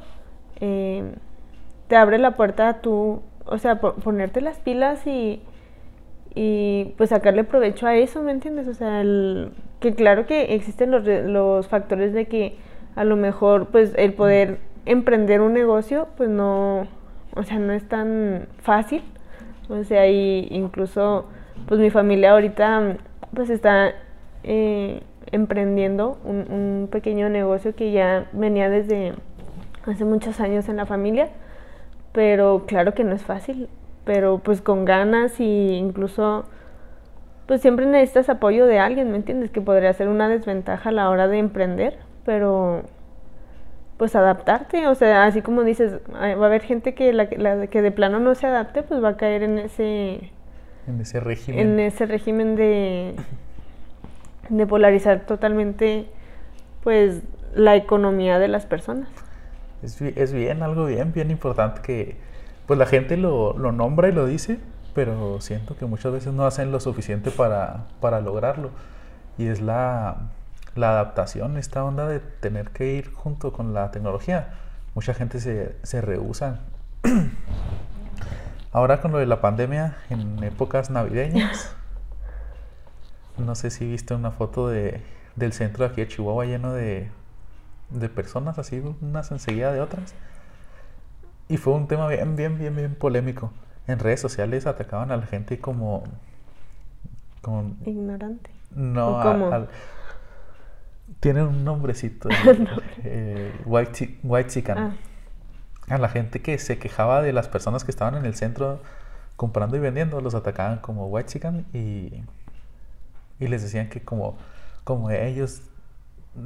[0.61, 1.03] eh,
[1.89, 5.43] te abre la puerta a tú, o sea, ponerte las pilas y,
[6.35, 8.69] y pues sacarle provecho a eso, ¿me entiendes?
[8.69, 9.03] O sea,
[9.81, 12.57] que claro que existen los, los factores de que
[12.97, 16.87] a lo mejor pues el poder emprender un negocio pues no,
[17.35, 19.03] o sea, no es tan fácil.
[19.69, 21.27] O sea, y incluso
[21.67, 22.97] pues mi familia ahorita
[23.35, 23.93] pues está
[24.43, 25.01] eh,
[25.33, 29.15] emprendiendo un, pequeño negocio que ya venía desde
[29.87, 31.31] hace muchos años en la familia,
[32.13, 33.69] pero claro que no es fácil,
[34.05, 36.45] pero pues con ganas y incluso
[37.47, 39.51] pues siempre necesitas apoyo de alguien, ¿me entiendes?
[39.51, 42.83] Que podría ser una desventaja a la hora de emprender, pero
[43.99, 47.83] pues adaptarte, o sea, así como dices, va a haber gente que la, la, que
[47.83, 50.33] de plano no se adapte, pues va a caer en ese
[50.87, 53.15] en ese régimen en ese régimen de
[54.49, 56.07] de polarizar totalmente
[56.83, 57.23] pues
[57.55, 59.09] la economía de las personas.
[59.83, 62.17] Es, es bien, algo bien, bien importante que
[62.67, 64.59] pues la gente lo, lo, nombra y lo dice,
[64.95, 68.71] pero siento que muchas veces no hacen lo suficiente para, para lograrlo.
[69.37, 70.31] Y es la,
[70.75, 74.55] la, adaptación, esta onda de tener que ir junto con la tecnología.
[74.95, 76.61] Mucha gente se, se rehúsa.
[78.73, 81.75] Ahora con lo de la pandemia, en épocas navideñas,
[83.37, 85.01] no sé si viste una foto de,
[85.37, 87.11] del centro de aquí de Chihuahua lleno de,
[87.91, 90.15] de personas, así unas enseguida de otras.
[91.49, 93.53] Y fue un tema bien, bien, bien, bien polémico.
[93.87, 96.05] En redes sociales atacaban a la gente como...
[97.43, 98.51] como Ignorante.
[98.75, 99.67] No,
[101.21, 102.29] tienen un nombrecito.
[103.05, 104.79] eh, white, white chicken.
[104.79, 104.97] Ah.
[105.89, 108.81] A la gente que se quejaba de las personas que estaban en el centro
[109.37, 112.23] comprando y vendiendo, los atacaban como white chicken y
[113.39, 114.37] y les decían que como,
[114.85, 115.63] como ellos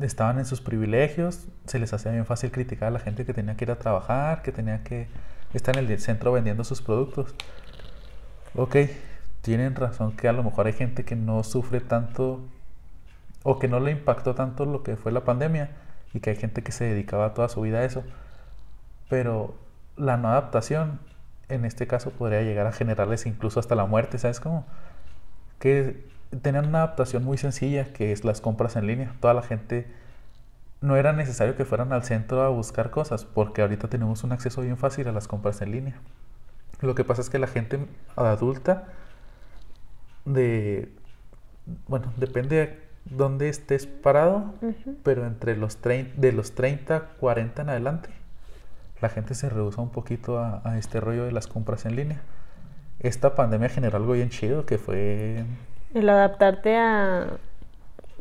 [0.03, 3.57] estaban en sus privilegios, se les hacía bien fácil criticar a la gente que tenía
[3.57, 5.09] que ir a trabajar, que tenía que
[5.55, 7.35] estar en el centro vendiendo sus productos.
[8.55, 8.77] Ok,
[9.42, 12.40] tienen razón que a lo mejor hay gente que no sufre tanto
[13.42, 15.70] o que no le impactó tanto lo que fue la pandemia
[16.12, 18.05] y que hay gente que se dedicaba toda su vida a eso.
[19.09, 19.55] Pero
[19.96, 21.01] la no adaptación
[21.48, 24.66] en este caso podría llegar a generarles incluso hasta la muerte, ¿sabes cómo?
[25.59, 26.07] Que
[26.43, 29.14] tenían una adaptación muy sencilla que es las compras en línea.
[29.21, 29.87] Toda la gente
[30.81, 34.62] no era necesario que fueran al centro a buscar cosas porque ahorita tenemos un acceso
[34.62, 35.95] bien fácil a las compras en línea.
[36.81, 37.81] Lo que pasa es que la gente
[38.17, 38.85] adulta
[40.25, 40.93] de
[41.87, 44.55] bueno, depende de dónde estés parado,
[45.03, 48.11] pero entre los de los 30, 40 en adelante,
[49.01, 52.21] la gente se rehúsa un poquito a, a este rollo de las compras en línea.
[53.01, 55.45] Esta pandemia generó algo bien chido que fue
[55.94, 57.27] el adaptarte a...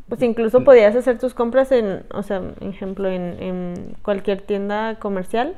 [0.10, 5.56] Pues incluso podías hacer tus compras en, o sea, ejemplo, en, en cualquier tienda comercial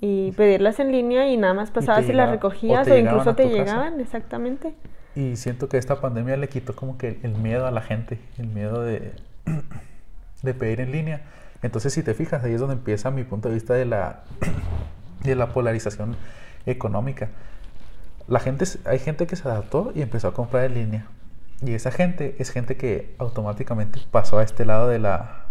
[0.00, 4.00] y pedirlas en línea y nada más pasabas y, las recogías o, incluso te llegaban,
[4.00, 4.74] exactamente.
[5.14, 8.46] Y siento que esta pandemia le quitó como que el miedo a la gente, el
[8.46, 9.12] miedo de,
[10.42, 11.22] de pedir en línea.
[11.62, 14.22] Entonces, si te fijas, ahí es donde empieza mi punto de vista de la,
[15.22, 16.16] de la polarización
[16.64, 17.28] económica.
[18.26, 21.06] La gente, hay gente que se adaptó y empezó a comprar en línea.
[21.62, 25.46] Y esa gente es gente que automáticamente pasó a este lado de la,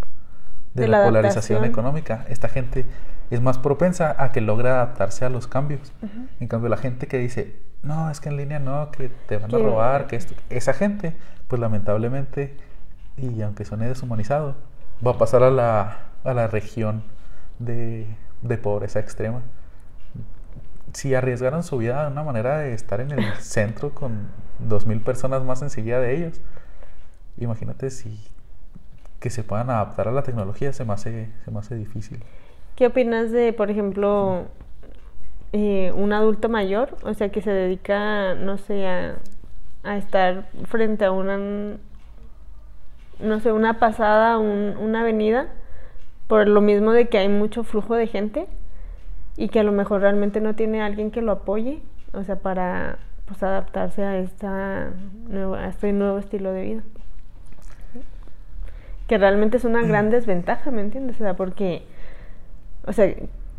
[0.73, 2.25] de, la, polarización económica.
[2.29, 2.85] Esta gente
[3.29, 5.93] es más propensa a que logre adaptarse a los cambios.
[6.39, 9.53] En cambio, la gente que dice, no, es que en línea no, que te van
[9.53, 11.15] a robar, que esto, esa gente,
[11.47, 12.57] pues lamentablemente,
[13.15, 14.55] y aunque suene deshumanizado,
[15.05, 17.03] va a pasar a la, a la región
[17.59, 18.07] de,
[18.41, 19.41] de pobreza extrema.
[20.93, 24.27] Si arriesgaron su vida de una manera de estar en el centro con
[24.67, 26.41] dos mil personas más enseguida de ellos,
[27.37, 28.19] imagínate si
[29.19, 32.23] que se puedan adaptar a la tecnología se me hace, se hace difícil.
[32.75, 34.45] ¿Qué opinas de, por ejemplo,
[35.51, 36.95] eh, un adulto mayor?
[37.03, 41.37] O sea, que se dedica, no sé, a estar frente a una,
[43.19, 45.47] no sé, una pasada, una avenida,
[46.27, 48.47] por lo mismo de que hay mucho flujo de gente
[49.35, 51.81] y que a lo mejor realmente no tiene alguien que lo apoye,
[52.13, 54.89] o sea, para pues adaptarse a esta
[55.31, 56.83] a este nuevo estilo de vida.
[59.07, 61.15] Que realmente es una gran desventaja, ¿me entiendes?
[61.15, 61.83] O sea, porque
[62.85, 63.13] o sea,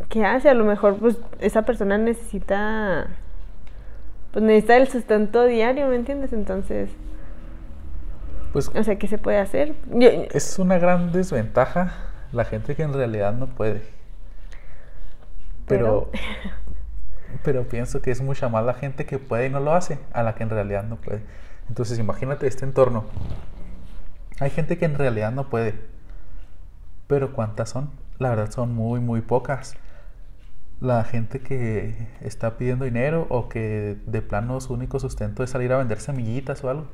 [0.08, 0.50] ¿qué hace?
[0.50, 3.06] A lo mejor pues esa persona necesita
[4.32, 6.32] pues necesita el sustento diario, ¿me entiendes?
[6.32, 6.90] Entonces,
[8.52, 9.74] pues, o sea, ¿qué se puede hacer?
[10.32, 11.94] es una gran desventaja
[12.32, 13.82] la gente que en realidad no puede.
[15.66, 16.20] Pero, pero,
[17.68, 20.34] pienso que es mucha más la gente que puede y no lo hace a la
[20.34, 21.22] que en realidad no puede.
[21.68, 23.04] Entonces, imagínate este entorno.
[24.40, 25.74] Hay gente que en realidad no puede.
[27.06, 27.90] Pero ¿cuántas son?
[28.20, 29.74] la verdad son muy, muy pocas.
[30.80, 35.72] La gente que está pidiendo dinero o que de plano su único sustento es salir
[35.72, 36.86] a vender semillitas o algo,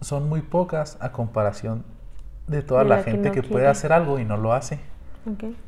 [0.00, 1.84] son muy pocas a comparación
[2.48, 4.80] de toda la, gente que, puede hacer algo y no lo hace.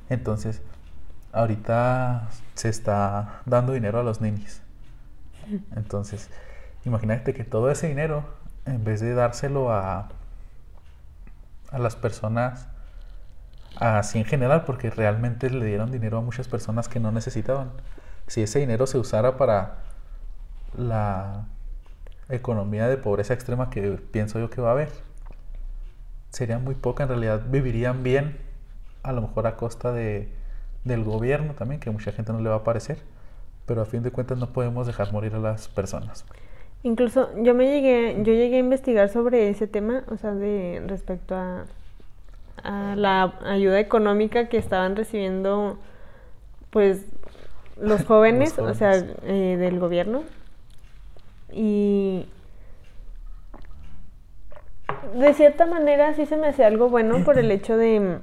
[0.08, 0.62] Entonces,
[1.34, 4.60] ahorita se está dando dinero a los niños.
[5.76, 6.30] Entonces,
[6.84, 8.24] imagínate que todo ese dinero,
[8.64, 10.08] en vez de dárselo a,
[11.70, 12.68] a las personas
[13.76, 17.72] así en general, porque realmente le dieron dinero a muchas personas que no necesitaban.
[18.28, 19.78] Si ese dinero se usara para
[20.78, 21.46] la
[22.28, 24.90] economía de pobreza extrema que pienso yo que va a haber,
[26.30, 28.38] sería muy poca, en realidad vivirían bien,
[29.02, 30.32] a lo mejor a costa de,
[30.84, 32.98] del gobierno también, que mucha gente no le va a parecer,
[33.66, 36.24] pero a fin de cuentas no podemos dejar morir a las personas.
[36.82, 41.34] Incluso yo me llegué, yo llegué a investigar sobre ese tema, o sea, de respecto
[41.34, 41.64] a
[42.64, 45.78] a la ayuda económica que estaban recibiendo
[46.70, 47.06] pues
[47.80, 50.24] los jóvenes, o sea, eh, del gobierno.
[51.52, 52.26] Y
[55.14, 58.18] de cierta manera sí se me hace algo bueno por el hecho de,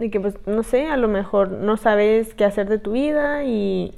[0.00, 3.44] de que pues no sé, a lo mejor no sabes qué hacer de tu vida
[3.44, 3.94] y,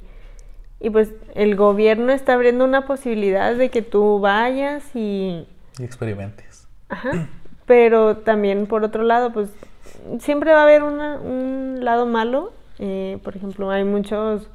[0.79, 5.47] y pues el gobierno está abriendo una posibilidad de que tú vayas y...
[5.79, 6.67] Y experimentes.
[6.89, 7.27] Ajá.
[7.65, 9.49] Pero también, por otro lado, pues
[10.19, 12.51] siempre va a haber un lado malo.
[12.79, 14.49] Eh, por ejemplo, hay muchos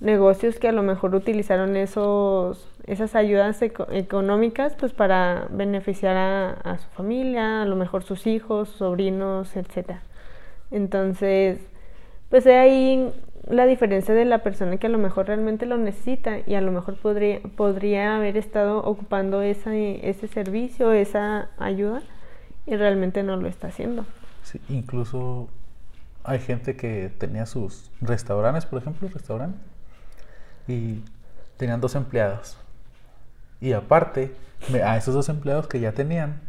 [0.00, 6.16] negocios que a lo mejor utilizaron esos, esas ayudas económicas pues para beneficiar
[6.62, 9.98] a, su familia, a lo mejor sus hijos, sobrinos, etc.
[10.70, 11.58] Entonces,
[12.30, 13.12] pues ahí
[13.48, 16.72] la diferencia de la persona que a lo mejor realmente lo necesita y a lo
[16.72, 22.02] mejor podría, podría haber estado ocupando ese, ese servicio, esa ayuda
[22.66, 24.06] y realmente no lo está haciendo.
[24.42, 25.48] Sí, incluso
[26.22, 29.60] hay gente que tenía sus restaurantes, por ejemplo, restaurantes,
[30.66, 31.02] y
[31.58, 32.56] tenían dos empleados.
[33.60, 34.34] Y aparte,
[34.84, 36.40] a esos dos empleados que ya tenían,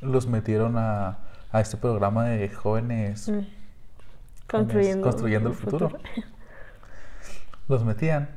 [0.00, 1.18] los metieron a,
[1.52, 3.59] a este programa de jóvenes mm.
[4.50, 5.90] Construyendo, el futuro.
[7.68, 8.30] los metían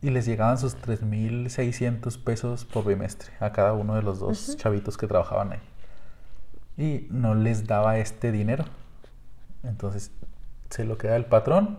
[0.00, 4.96] y les llegaban sus 3.600 pesos por bimestre a cada uno de los dos chavitos
[4.96, 5.60] que trabajaban ahí
[6.78, 8.64] y no les daba este dinero.
[9.64, 10.12] Entonces
[10.70, 11.78] se lo queda el patrón.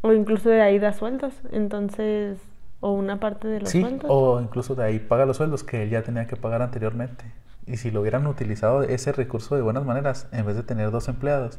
[0.00, 2.38] O incluso de ahí da sueldos, entonces,
[2.80, 5.90] o una parte de los sí, O incluso de ahí paga los sueldos que él
[5.90, 7.24] ya tenía que pagar anteriormente.
[7.66, 11.08] Y si lo hubieran utilizado ese recurso de buenas maneras, en vez de tener dos
[11.08, 11.58] empleados,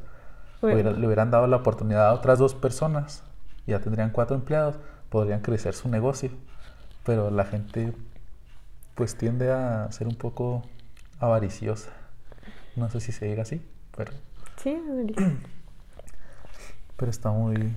[0.61, 3.23] le hubieran dado la oportunidad a otras dos personas,
[3.65, 4.75] ya tendrían cuatro empleados,
[5.09, 6.31] podrían crecer su negocio.
[7.03, 7.93] Pero la gente
[8.95, 10.63] pues tiende a ser un poco
[11.19, 11.91] avariciosa.
[12.75, 13.61] No sé si se diga así,
[13.95, 14.11] pero...
[14.57, 14.77] Sí,
[16.97, 17.75] Pero está muy,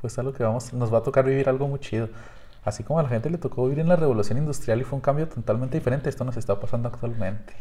[0.00, 2.08] pues algo que vamos, nos va a tocar vivir algo muy chido.
[2.64, 5.00] Así como a la gente le tocó vivir en la revolución industrial y fue un
[5.00, 7.54] cambio totalmente diferente, esto nos está pasando actualmente.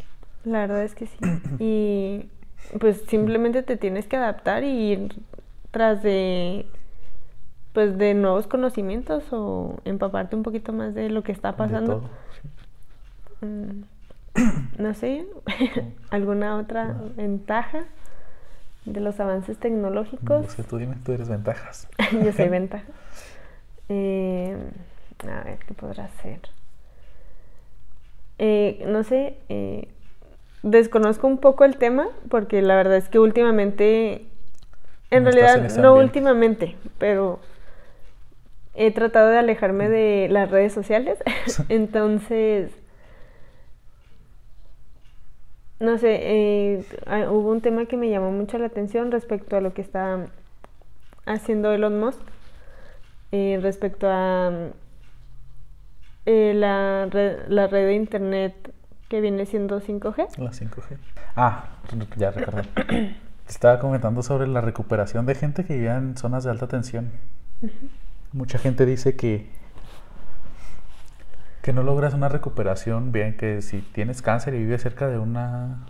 [0.44, 1.18] La verdad es que sí.
[1.58, 2.30] Y
[2.80, 5.16] pues simplemente te tienes que adaptar y ir
[5.72, 6.66] tras de
[7.74, 12.08] pues de nuevos conocimientos o empaparte un poquito más de lo que está pasando.
[13.42, 13.82] Mm,
[14.78, 15.26] no sé,
[16.12, 17.86] alguna otra ventaja
[18.86, 20.44] de los avances tecnológicos.
[20.44, 21.88] No sé, tú dime, tú eres ventajas.
[22.12, 22.86] Yo soy ventaja.
[23.90, 24.56] Eh,
[25.22, 26.42] a ver, ¿qué podrá ser?
[28.40, 29.88] Eh, no sé, eh,
[30.64, 34.26] desconozco un poco el tema porque la verdad es que últimamente,
[35.12, 37.40] en realidad no últimamente, pero
[38.74, 41.20] he tratado de alejarme de las redes sociales.
[41.70, 42.72] Entonces,
[45.80, 49.62] no sé, eh, ah, hubo un tema que me llamó mucho la atención respecto a
[49.62, 50.28] lo que está
[51.26, 52.22] haciendo Elon Musk,
[53.32, 54.72] eh, respecto a
[56.26, 58.74] eh, la, red, la red de internet
[59.14, 60.40] que viene siendo 5G.
[60.40, 60.98] La 5G.
[61.36, 61.66] Ah,
[62.18, 62.64] ya recordé.
[63.48, 67.12] Estaba comentando sobre la recuperación de gente que vivía en zonas de alta tensión.
[68.32, 69.52] Mucha gente dice que
[71.62, 75.86] que no logras una recuperación bien, que si tienes cáncer y vives cerca de una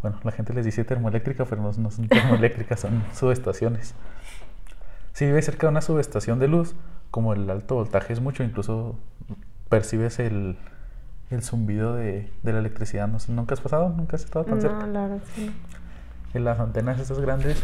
[0.00, 3.94] bueno, la gente les dice termoeléctrica, pero no, son termoeléctricas, son subestaciones.
[5.12, 6.74] Si vives cerca de una subestación de luz,
[7.10, 8.98] como el alto voltaje es mucho, incluso
[9.68, 10.56] percibes el,
[11.34, 13.08] el zumbido de, de, la electricidad.
[13.08, 13.88] No, ¿Nunca has pasado?
[13.90, 14.86] ¿Nunca has estado tan cerca?
[14.86, 15.50] No, claro, sí.
[16.34, 17.62] En las antenas esas grandes,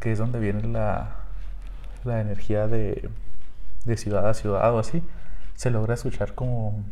[0.00, 1.16] que es donde viene la,
[2.04, 3.08] la energía de,
[3.84, 5.02] de ciudad a ciudad o así,
[5.54, 6.84] se logra escuchar como,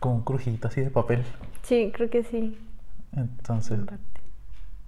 [0.00, 1.24] como un crujito así de papel.
[1.62, 2.58] Sí, creo que sí.
[3.16, 3.80] Entonces,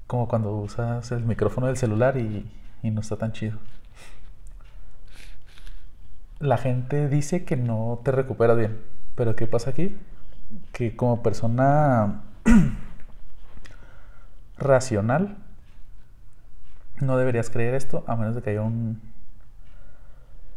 [0.07, 2.51] como cuando usas el micrófono del celular y,
[2.83, 3.59] y no está tan chido.
[6.39, 8.79] La gente dice que no te recuperas bien,
[9.15, 9.97] pero ¿qué pasa aquí?
[10.73, 12.23] Que como persona
[14.59, 15.37] racional,
[17.01, 19.01] no deberías creer esto a menos de que haya un,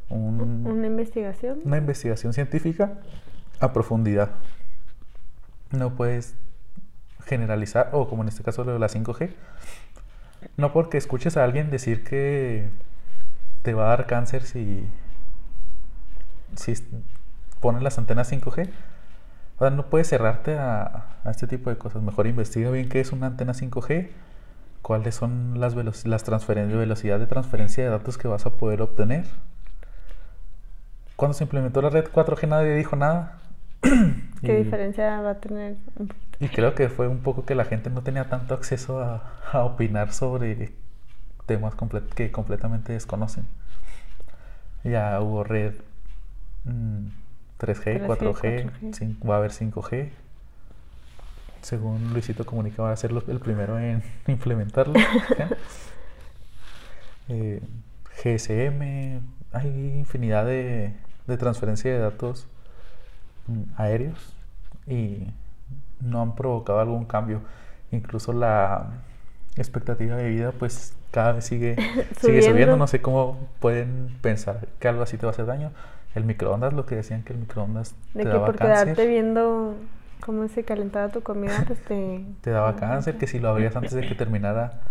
[0.09, 1.61] una investigación.
[1.63, 2.99] Una investigación científica
[3.59, 4.31] a profundidad.
[5.71, 6.35] No puedes
[7.25, 9.33] generalizar, o como en este caso lo de la 5G,
[10.57, 12.69] no porque escuches a alguien decir que
[13.61, 14.85] te va a dar cáncer si,
[16.55, 16.73] si
[17.63, 18.69] pones las antenas 5G.
[19.55, 22.03] O sea, no puedes cerrarte a, a, este tipo de cosas.
[22.03, 24.09] Mejor investiga bien qué es una antena 5G,
[24.83, 29.25] cuáles son las, las transferencias, velocidad de transferencia de datos que vas a poder obtener
[31.15, 33.37] cuando se implementó la red 4G nadie dijo nada.
[34.41, 35.77] ¿Qué diferencia va a tener?
[36.39, 40.11] Y creo que fue un poco que la gente no tenía tanto acceso a, opinar
[40.11, 40.73] sobre
[41.45, 41.75] temas
[42.15, 43.45] que completamente desconocen.
[44.83, 45.75] Ya hubo red
[47.63, 50.09] 3G, 4G, va a haber 5G.
[51.61, 54.95] Según Luisito Comunica va a ser el primero en implementarlo.
[57.29, 57.61] eh,
[58.21, 59.21] GSM,
[59.53, 60.93] hay infinidad de,
[61.25, 62.47] de transferencia de datos
[63.47, 64.35] mm, aéreos
[64.85, 65.27] y
[66.01, 67.41] no han provocado algún cambio.
[67.91, 68.91] Incluso la
[69.55, 71.75] expectativa de vida pues cada vez sigue,
[72.19, 72.75] sigue subiendo.
[72.75, 75.71] No sé cómo pueden pensar que algo así te va a hacer daño.
[76.15, 79.75] El microondas, lo que decían que el microondas de te que por quedarte viendo
[80.23, 82.23] cómo se calentaba tu comida, pues te...
[82.41, 84.81] te daba cáncer, que si lo abrías antes de que terminara,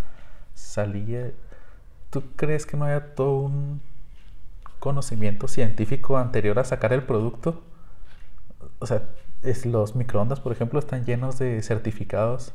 [0.55, 1.31] salía...
[2.11, 3.81] ¿Tú crees que no haya todo un
[4.83, 7.62] conocimiento científico anterior a sacar el producto.
[8.81, 9.05] O sea,
[9.43, 12.53] es, los microondas, por ejemplo, están llenos de certificados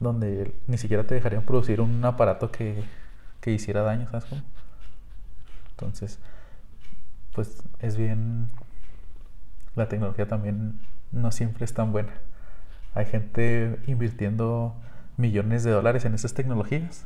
[0.00, 2.82] donde ni siquiera te dejarían producir un aparato que,
[3.40, 4.42] que hiciera daño, ¿sabes cómo?
[5.70, 6.18] Entonces,
[7.36, 8.48] pues es bien...
[9.76, 10.80] La tecnología también
[11.12, 12.14] no siempre es tan buena.
[12.94, 14.74] Hay gente invirtiendo
[15.18, 17.04] millones de dólares en esas tecnologías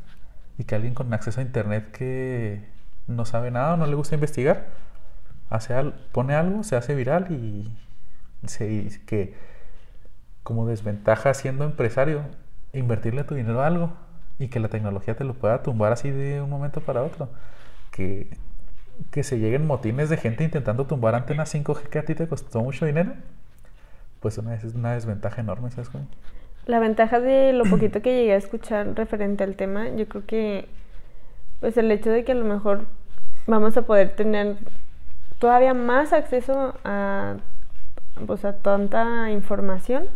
[0.57, 2.65] y que alguien con acceso a internet que
[3.09, 4.69] no sabe nada, no le gusta investigar,
[5.51, 5.75] hace
[6.13, 7.77] pone algo, se hace viral y
[8.47, 9.35] se dice que
[10.45, 12.23] como desventaja siendo empresario,
[12.73, 13.93] invertirle tu dinero a algo
[14.39, 17.29] y que la tecnología te lo pueda tumbar así de un momento para otro.
[17.91, 18.31] Que,
[19.11, 22.61] que se lleguen motines de gente intentando tumbar antenas 5G que a ti te costó
[22.61, 23.13] mucho dinero,
[24.21, 26.07] pues una, es una desventaja enorme, ¿sabes cómo?
[26.67, 30.69] La ventaja de lo poquito que llegué a escuchar referente al tema, yo creo que
[31.61, 32.87] pues el hecho de que a lo mejor
[33.47, 34.57] vamos a poder tener
[35.39, 37.37] todavía más acceso a,
[38.27, 40.07] pues, a tanta información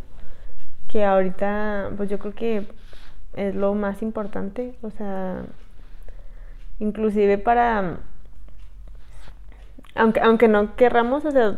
[0.88, 2.68] que ahorita, pues yo creo que
[3.34, 5.42] es lo más importante, o sea,
[6.78, 7.98] inclusive para,
[9.94, 11.56] aunque, aunque no querramos, o sea,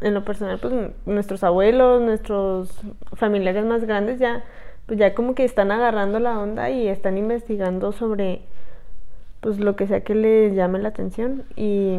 [0.00, 0.72] en lo personal, pues
[1.06, 2.80] nuestros abuelos, nuestros
[3.14, 4.44] familiares más grandes ya,
[4.86, 8.42] pues ya como que están agarrando la onda y están investigando sobre,
[9.40, 11.98] pues lo que sea que les llame la atención y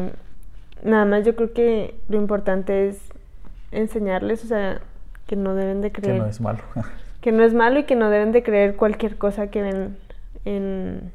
[0.82, 2.98] nada más yo creo que lo importante es
[3.70, 4.80] enseñarles, o sea,
[5.26, 6.16] que no deben de creer.
[6.16, 6.60] Que no es malo.
[7.20, 9.96] que no es malo y que no deben de creer cualquier cosa que ven
[10.44, 11.12] en,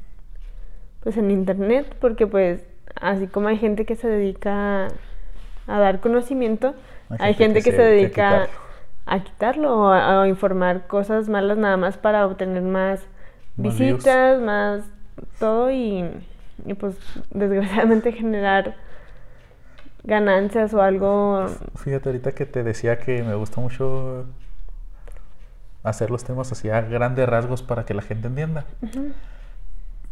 [1.01, 2.63] pues en internet, porque pues
[2.99, 4.87] así como hay gente que se dedica
[5.67, 6.75] a dar conocimiento,
[7.19, 8.47] hay, gente, que, se, dedica
[9.05, 13.01] a quitarlo o a, informar cosas malas nada más para obtener más,
[13.55, 14.83] visitas, más
[15.39, 16.05] todo y,
[16.65, 16.97] y pues
[17.31, 18.75] desgraciadamente generar
[20.03, 21.45] ganancias o algo.
[21.75, 24.25] Fíjate ahorita que te decía que me gusta mucho
[25.83, 28.65] hacer los temas así a grandes rasgos para que la gente entienda.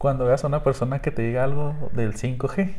[0.04, 2.74] Cuando veas a una persona que te diga algo del 5G,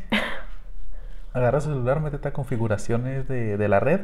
[1.33, 4.01] agarra su celular, métete a configuraciones de, de, la red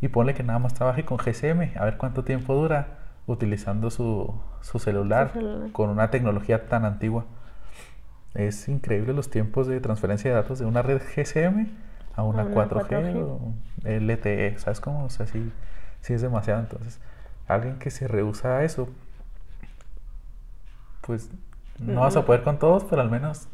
[0.00, 4.40] y ponle que nada más trabaje con GSM, a ver cuánto tiempo dura utilizando su,
[4.62, 5.34] su, celular,
[5.72, 7.26] con una tecnología tan antigua.
[8.32, 11.66] Es increíble los tiempos de transferencia de datos de una red GSM
[12.16, 13.52] a una, 4G, o
[13.84, 15.04] LTE, ¿sabes cómo?
[15.04, 15.52] O sea, sí,
[16.00, 16.60] sí es demasiado.
[16.60, 17.00] Entonces,
[17.46, 18.88] alguien que se rehúsa a eso,
[21.02, 21.28] pues
[21.78, 23.48] no vas a poder con todos, pero al menos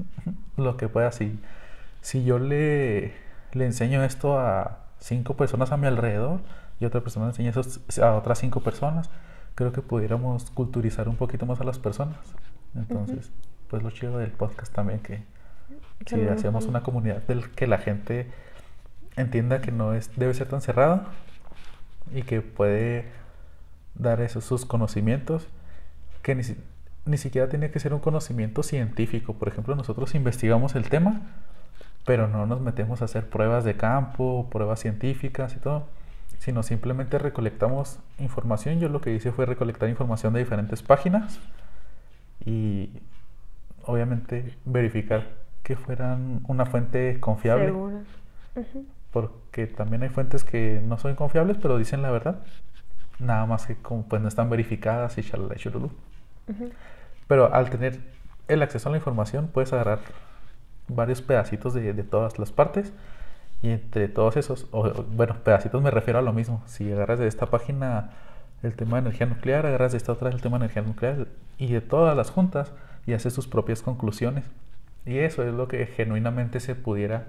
[0.56, 1.12] lo que pueda.
[1.12, 1.38] Si,
[2.00, 3.14] si yo le,
[3.52, 6.40] le enseño esto a cinco personas a mi alrededor
[6.80, 7.62] y otra persona le enseña eso
[8.02, 9.10] a otras cinco personas,
[9.54, 12.18] creo que pudiéramos culturizar un poquito más a las personas.
[12.74, 13.30] Entonces,
[13.68, 15.22] pues lo chido del podcast también que
[16.04, 18.30] si hacemos una comunidad del que la gente
[19.16, 21.04] entienda que no es debe ser tan cerrado
[22.14, 23.06] y que puede
[23.94, 25.48] dar esos sus conocimientos
[26.22, 26.42] que ni,
[27.06, 29.34] ni siquiera tiene que ser un conocimiento científico.
[29.34, 31.22] Por ejemplo, nosotros investigamos el tema,
[32.04, 35.86] pero no nos metemos a hacer pruebas de campo, pruebas científicas y todo,
[36.38, 38.80] sino simplemente recolectamos información.
[38.80, 41.40] Yo lo que hice fue recolectar información de diferentes páginas
[42.44, 42.90] y
[43.84, 45.24] obviamente verificar
[45.62, 47.72] que fueran una fuente confiable
[49.16, 52.40] porque también hay fuentes que no son confiables, pero dicen la verdad.
[53.18, 55.58] Nada más que como pues no están verificadas y shalala y
[57.26, 58.00] Pero al tener
[58.48, 60.00] el acceso a la información, puedes agarrar
[60.88, 62.92] varios pedacitos de, de todas las partes
[63.62, 66.62] y entre todos esos, bueno, pedacitos me refiero a lo mismo.
[66.66, 68.10] Si agarras de esta página
[68.62, 71.26] el tema de energía nuclear, agarras de esta otra el tema de energía nuclear
[71.58, 72.72] y de todas las juntas
[73.06, 74.44] y haces sus propias conclusiones.
[75.04, 77.28] Y eso es lo que genuinamente se pudiera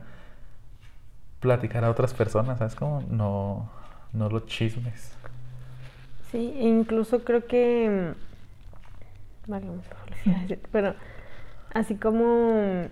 [1.39, 2.75] platicar a otras personas, ¿sabes?
[2.75, 3.69] Como no,
[4.13, 5.13] no los chismes.
[6.31, 8.13] Sí, incluso creo que...
[9.47, 9.65] Vale,
[10.71, 10.93] pero
[11.73, 12.87] así como...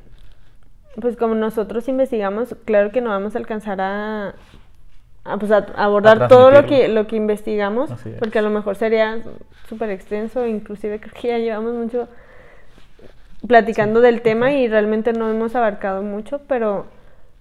[0.99, 4.36] Pues como nosotros investigamos, claro que no vamos a alcanzar a,
[5.26, 9.20] a, pues abordar todo lo que, lo que investigamos, porque a lo mejor sería
[9.68, 12.08] súper extenso, inclusive creo que ya llevamos mucho
[13.45, 16.86] platicando del tema y realmente no hemos abarcado mucho, pero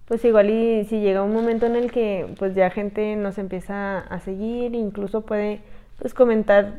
[0.07, 4.01] pues igual y si llega un momento en el que pues ya gente nos empieza
[4.01, 5.61] a seguir, incluso puede
[5.99, 6.75] pues comentar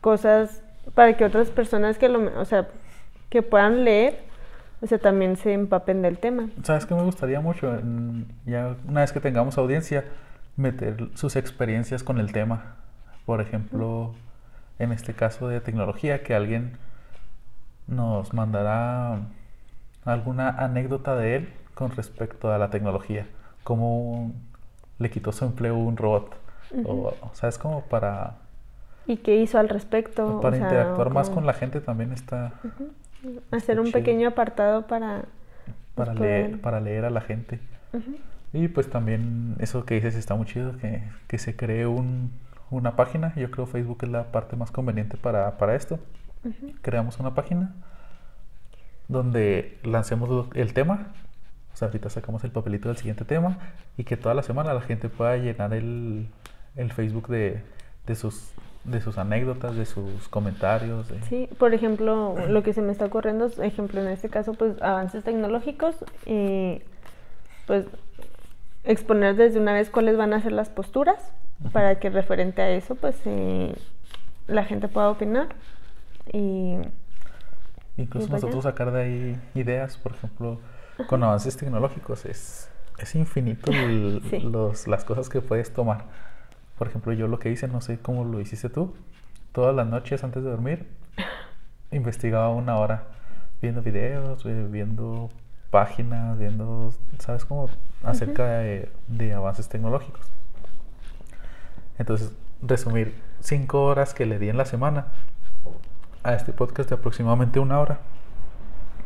[0.00, 0.62] cosas
[0.94, 2.68] para que otras personas que lo, o sea,
[3.28, 4.20] que puedan leer,
[4.80, 6.48] o sea, también se empapen del tema.
[6.62, 7.78] ¿Sabes qué me gustaría mucho?
[8.46, 10.04] Ya una vez que tengamos audiencia,
[10.56, 12.76] meter sus experiencias con el tema.
[13.26, 14.14] Por ejemplo,
[14.78, 16.76] en este caso de tecnología, que alguien
[17.86, 19.20] nos mandará
[20.04, 23.26] alguna anécdota de él con respecto a la tecnología,
[23.64, 24.32] cómo
[24.98, 26.36] le quitó su empleo un robot,
[26.84, 28.36] o, sea, es como para...
[29.08, 30.40] ¿Y qué hizo al respecto?
[30.40, 32.52] Para interactuar más con la gente también está...
[33.50, 35.24] Hacer un pequeño apartado para...
[35.96, 37.58] Para, pues, leer, para leer a la gente.
[38.52, 42.30] Y pues también eso que dices está muy chido, que, que se cree un,
[42.70, 43.34] una página.
[43.34, 45.98] Yo creo Facebook es la parte más conveniente para, para esto.
[46.82, 47.74] Creamos una página
[49.08, 51.08] donde lancemos el tema
[51.78, 53.58] sea, ahorita sacamos el papelito del siguiente tema
[53.96, 56.28] y que toda la semana la gente pueda llenar el,
[56.76, 57.62] el Facebook de,
[58.06, 58.52] de, sus
[58.90, 61.06] de sus anécdotas, de sus comentarios.
[61.28, 65.24] Sí, por ejemplo, lo que se me está ocurriendo, ejemplo en este caso, pues avances
[65.24, 66.82] tecnológicos y
[67.66, 67.86] pues
[68.84, 71.32] exponer desde una vez cuáles van a ser las posturas
[71.72, 73.74] para que referente a eso, pues eh,
[74.46, 75.48] la gente pueda opinar
[76.32, 76.76] y
[77.96, 80.60] incluso pues, nosotros sacar de ahí ideas, por ejemplo,
[81.08, 83.70] con avances tecnológicos es, es infinito
[84.42, 86.04] los, las cosas que puedes tomar.
[86.78, 88.94] Por ejemplo, yo lo que hice, no sé cómo lo hiciste tú,
[89.52, 90.86] todas las noches antes de dormir,
[91.90, 93.08] investigaba una hora
[93.60, 95.30] viendo videos, eh, viendo
[95.70, 97.68] páginas, viendo, ¿sabes cómo?
[98.04, 100.26] Acerca de, de avances tecnológicos.
[101.98, 105.06] Entonces, resumir cinco horas que le di en la semana
[106.22, 107.98] a este podcast de aproximadamente una hora,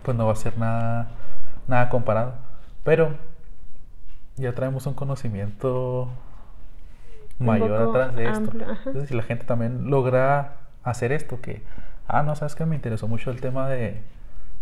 [0.03, 1.09] pues no va a ser nada,
[1.69, 2.35] nada comparado.
[2.85, 3.17] Pero
[4.37, 6.09] ya traemos un conocimiento
[7.43, 8.51] mayor atrás de esto.
[8.53, 11.63] Entonces, si la gente también logra hacer esto, que,
[12.07, 14.03] ah, no, sabes que me interesó mucho el tema de,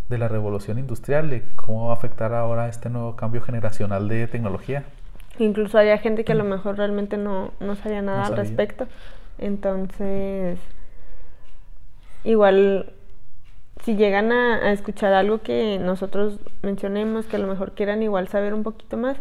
[0.08, 4.26] de la revolución industrial, de cómo va a afectar ahora este nuevo cambio generacional de
[4.26, 4.84] tecnología.
[5.38, 8.88] Incluso había gente que a lo mejor realmente no, no sabía nada al respecto.
[9.38, 10.58] Entonces,
[12.24, 12.92] igual,
[13.84, 18.28] si llegan a, a, escuchar algo que nosotros mencionemos, que a lo mejor quieran igual
[18.28, 19.16] saber un poquito más,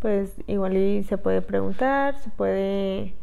[0.00, 3.14] pues igual y se puede preguntar, se puede,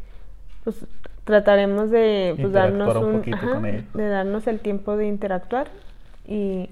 [0.64, 0.86] pues
[1.24, 5.68] trataremos de pues, darnos un, de darnos el tiempo de interactuar
[6.26, 6.68] y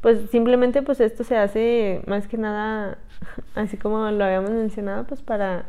[0.00, 2.98] pues simplemente pues esto se hace más que nada
[3.54, 5.64] así como lo habíamos mencionado pues para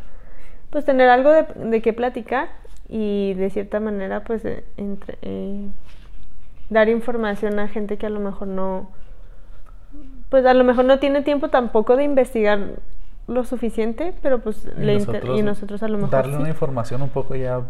[0.70, 2.50] pues tener algo de, de qué platicar
[2.88, 5.68] y de cierta manera pues eh, entre, eh,
[6.70, 8.90] dar información a gente que a lo mejor no
[10.30, 12.60] pues a lo mejor no tiene tiempo tampoco de investigar
[13.28, 17.02] lo suficiente, pero pues y, le nosotros, y nosotros a lo mejor darle una información
[17.02, 17.62] un poco ya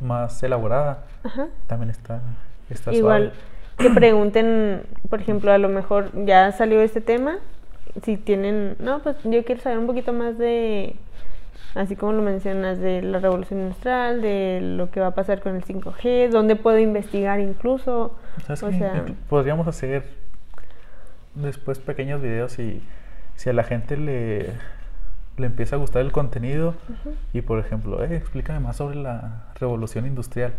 [0.00, 1.04] más elaborada
[1.66, 2.20] también está,
[2.70, 3.32] está igual
[3.78, 7.38] que pregunten por ejemplo a lo mejor ya salió este tema
[8.02, 10.96] si tienen no pues yo quiero saber un poquito más de
[11.74, 15.56] así como lo mencionas de la revolución industrial de lo que va a pasar con
[15.56, 18.16] el 5G dónde puedo investigar incluso
[18.48, 20.04] o sea, podríamos hacer
[21.34, 22.82] después pequeños videos y
[23.36, 24.52] si a la gente le
[25.36, 26.74] le empieza a gustar el contenido
[27.32, 30.54] y por ejemplo, eh, explícame más sobre la revolución industrial.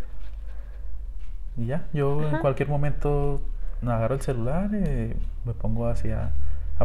[1.57, 3.41] Y ya, yo en cualquier momento
[3.81, 5.15] agarro el celular y
[5.45, 6.31] me pongo así a,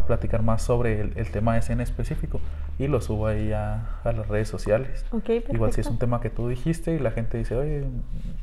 [0.07, 2.39] platicar más sobre el, tema ese en específico
[2.79, 5.05] y lo subo ahí a, las redes sociales.
[5.49, 7.83] Igual si es un tema que tú dijiste y la gente dice, oye,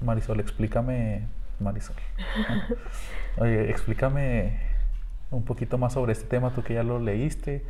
[0.03, 1.27] Marisol, explícame,
[1.59, 1.97] Marisol,
[3.39, 4.61] oye, explícame
[5.31, 7.65] un poquito más sobre este tema, tú que ya lo leíste.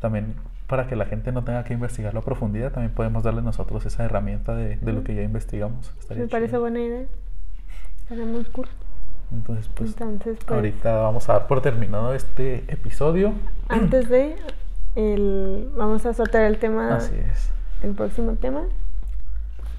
[0.00, 0.34] También
[0.68, 4.04] para que la gente no tenga que investigarlo a profundidad, también podemos darle nosotros esa
[4.04, 5.92] herramienta de, de lo que ya investigamos.
[6.10, 7.06] Me parece buena idea.
[8.02, 8.68] Estaría muy cool.
[9.32, 13.32] Entonces, pues, pues, ahorita vamos a dar por terminado este episodio.
[13.68, 14.36] Antes de,
[14.94, 16.96] el, vamos a soltar el tema.
[16.96, 17.50] Así es.
[17.82, 18.64] El próximo tema.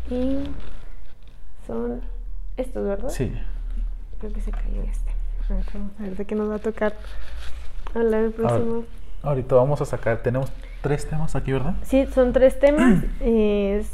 [0.09, 0.39] Y
[1.67, 2.01] son
[2.57, 3.09] estos, ¿verdad?
[3.09, 3.31] Sí.
[4.19, 5.11] Creo que se cayó este.
[5.47, 6.93] vamos a ver de qué nos va a tocar
[7.93, 8.85] hablar el próximo.
[9.23, 10.51] Ahorita vamos a sacar, tenemos
[10.81, 11.75] tres temas aquí, ¿verdad?
[11.83, 13.03] Sí, son tres temas.
[13.19, 13.91] es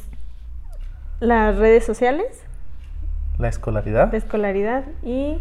[1.20, 2.44] las redes sociales.
[3.38, 4.12] La escolaridad.
[4.12, 5.38] La escolaridad y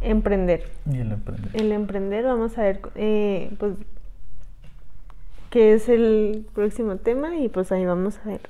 [0.00, 0.70] emprender.
[0.90, 1.50] Y el emprender.
[1.54, 3.74] El emprender, vamos a ver, eh, pues,
[5.50, 8.40] qué es el próximo tema y pues ahí vamos a ver.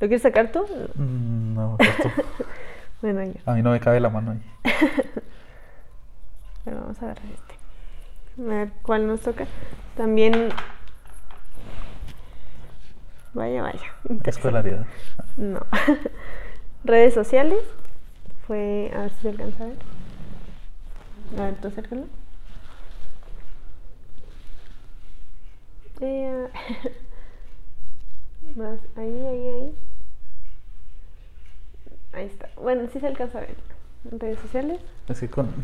[0.00, 0.64] ¿Lo quieres sacar tú?
[0.94, 2.08] Mm, no, pues tú.
[3.02, 3.32] bueno, yo.
[3.44, 4.42] A mí no me cabe la mano ahí.
[6.64, 7.59] Pero vamos a ver este.
[8.40, 9.46] A ver cuál nos toca.
[9.96, 10.50] También
[13.32, 13.94] Vaya, vaya.
[14.24, 14.86] Escolaridad.
[15.36, 15.60] No.
[16.84, 17.62] Redes sociales.
[18.46, 18.90] Fue.
[18.94, 19.76] A ver si se alcanza a ver.
[21.38, 22.06] A ver, tú acércalo.
[26.00, 26.48] Eh,
[28.56, 29.74] más ahí, ahí, ahí.
[32.12, 32.48] Ahí está.
[32.56, 33.56] Bueno, sí se alcanza a ver.
[34.10, 34.80] Redes sociales.
[35.08, 35.54] Así con,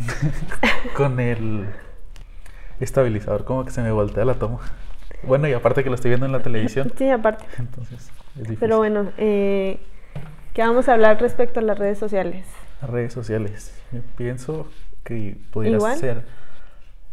[0.96, 1.66] con el
[2.80, 4.60] estabilizador, como que se me voltea la toma.
[5.22, 6.92] Bueno, y aparte que lo estoy viendo en la televisión.
[6.96, 7.44] Sí, aparte.
[7.58, 8.58] Entonces, es difícil.
[8.58, 9.80] Pero bueno, eh,
[10.52, 12.46] ¿qué vamos a hablar respecto a las redes sociales?
[12.80, 13.82] Las redes sociales.
[13.92, 14.68] Yo pienso
[15.04, 16.24] que pudieras hacer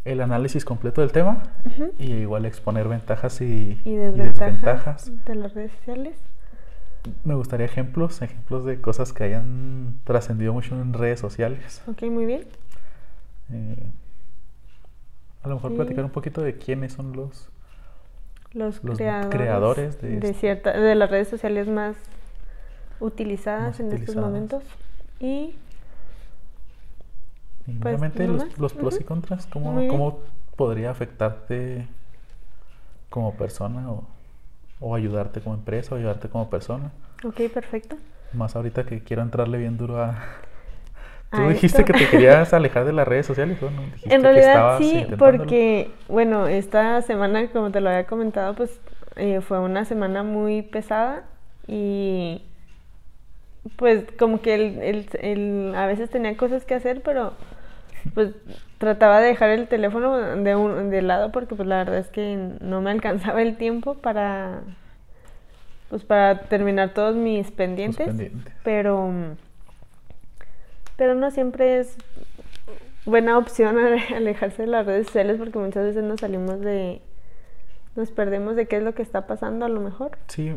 [0.05, 1.43] el análisis completo del tema
[1.97, 6.17] y igual exponer ventajas y, desventajas, de las redes sociales.
[7.23, 11.81] Me gustaría ejemplos, ejemplos de cosas que hayan trascendido mucho en redes sociales.
[11.87, 12.45] Ok, muy bien.
[13.51, 13.91] Eh,
[15.43, 17.49] a lo mejor platicar un poquito de quiénes son los
[18.53, 21.95] los, creadores, de, de, cierta, de las redes sociales más
[22.99, 24.63] utilizadas en estos momentos.
[25.19, 25.55] Y,
[27.65, 30.19] y pues, los, los pros y contras, ¿cómo, ¿cómo,
[30.55, 31.87] podría afectarte
[33.09, 34.03] como persona o,
[34.79, 36.91] o, ayudarte como empresa o ayudarte como persona?
[37.25, 37.97] Ok, perfecto.
[38.33, 40.23] Más ahorita que quiero entrarle bien duro a,
[41.35, 43.69] Tú dijiste que te querías alejar de las redes sociales, ¿no?
[44.05, 48.79] en realidad sí, porque, bueno, esta semana, como te lo había comentado, pues
[49.15, 51.23] eh, fue una semana muy pesada
[51.67, 52.41] y
[53.77, 57.33] pues como que él- él a veces tenía cosas que hacer, pero
[58.13, 58.31] pues
[58.79, 62.37] trataba de dejar el teléfono de, un, de lado porque pues la verdad es que
[62.61, 64.61] no me alcanzaba el tiempo para
[65.89, 68.53] pues para terminar todos mis pendientes, pendientes.
[68.63, 69.11] pero
[70.97, 71.95] pero no siempre es
[73.05, 77.01] buena opción ale- alejarse de las redes sociales porque muchas veces nos salimos de
[77.95, 80.17] nos perdemos de qué es lo que está pasando a lo mejor.
[80.27, 80.51] Sí,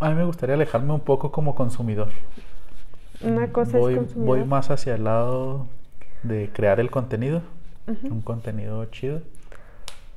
[0.00, 2.08] a mí me gustaría alejarme un poco como consumidor.
[3.22, 4.46] Una cosa voy, es voy consumidor.
[4.46, 5.66] más hacia el lado
[6.22, 7.42] de crear el contenido,
[7.86, 9.20] un contenido chido.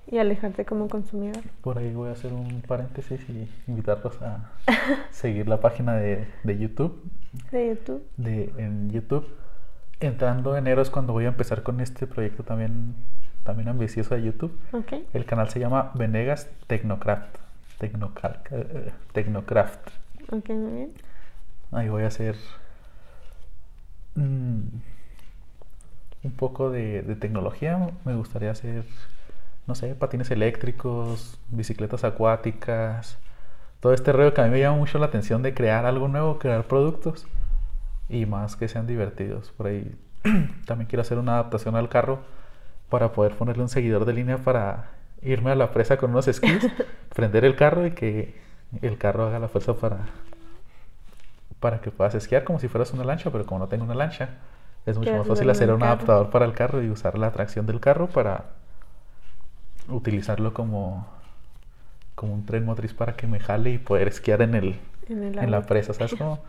[0.10, 1.44] Y alejarte como consumidor.
[1.62, 4.52] Por ahí voy a hacer un paréntesis y invitarlos a
[5.12, 7.04] seguir la página de, de YouTube.
[7.52, 8.04] De YouTube.
[8.18, 9.28] De, en YouTube,
[10.00, 12.96] entrando enero es cuando voy a empezar con este proyecto también,
[13.44, 14.58] también ambicioso de YouTube.
[14.72, 14.94] Ok.
[15.14, 17.38] El canal se llama Venegas Tecnocraft.
[17.82, 19.90] Eh, Tecnocraft.
[20.32, 20.94] Ok, muy bien.
[21.72, 22.36] Ahí voy a hacer
[24.16, 24.62] mm,
[26.24, 27.92] un poco de, de tecnología.
[28.06, 28.86] Me gustaría hacer,
[29.68, 33.18] no sé, patines eléctricos, bicicletas acuáticas,
[33.80, 36.40] todo este rollo que a mí me llama mucho la atención de crear algo nuevo,
[36.40, 37.28] crear productos
[38.10, 39.52] y más que sean divertidos.
[39.52, 39.96] Por ahí
[40.66, 42.20] también quiero hacer una adaptación al carro
[42.90, 44.92] para poder ponerle un seguidor de línea para
[45.22, 46.66] irme a la presa con unos esquís,
[47.16, 48.36] prender el carro y que
[48.82, 50.00] el carro haga la fuerza para
[51.60, 54.30] para que puedas esquiar como si fueras una lancha, pero como no tengo una lancha,
[54.86, 57.80] es mucho más fácil hacer un adaptador para el carro y usar la tracción del
[57.80, 58.46] carro para
[59.90, 61.08] utilizarlo como,
[62.16, 64.76] como un tren motriz para que me jale y poder esquiar en el
[65.10, 66.40] En, el en la presa, ¿sabes cómo?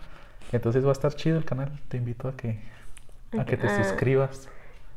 [0.53, 2.59] Entonces va a estar chido el canal, te invito a que
[3.39, 3.85] a que te Ah.
[3.85, 4.49] suscribas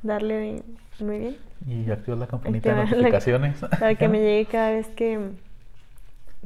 [0.03, 0.63] Darle
[0.99, 1.37] muy bien.
[1.67, 5.31] y actives la campanita de la- notificaciones Para que me llegue cada vez que,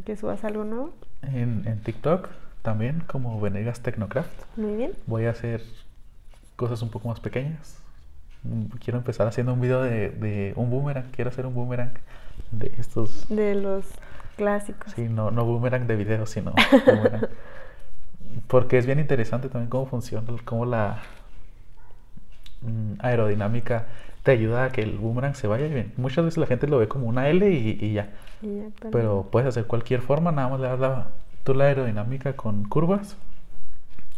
[0.05, 0.93] que subas algo nuevo.
[1.21, 2.29] en, en TikTok
[2.63, 4.31] también como Venegas Tecnocraft.
[4.57, 4.91] Muy bien.
[5.05, 5.61] voy a hacer
[6.55, 7.77] cosas un poco más pequeñas.
[8.83, 11.09] Quiero empezar haciendo un video de, de un boomerang.
[11.11, 11.91] Quiero hacer un boomerang
[12.51, 13.27] de estos.
[13.29, 13.85] De los
[14.37, 14.91] clásicos.
[14.93, 16.53] Sí, no, no boomerang de video, sino
[16.85, 17.27] boomerang.
[18.47, 21.01] Porque es bien interesante también cómo funciona, cómo la
[22.61, 23.85] mm, aerodinámica
[24.23, 25.93] te ayuda a que el boomerang se vaya bien.
[25.97, 28.09] Muchas veces la gente lo ve como una L y, y ya.
[28.41, 31.07] Y ya, pero- Pero puedes hacer cualquier forma, nada más le das la,
[31.43, 33.15] tú la aerodinámica con curvas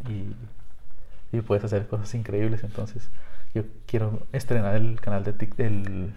[0.09, 2.63] y, y puedes hacer cosas increíbles.
[2.63, 3.09] Entonces,
[3.58, 6.14] yo quiero estrenar el canal de TikTok, el,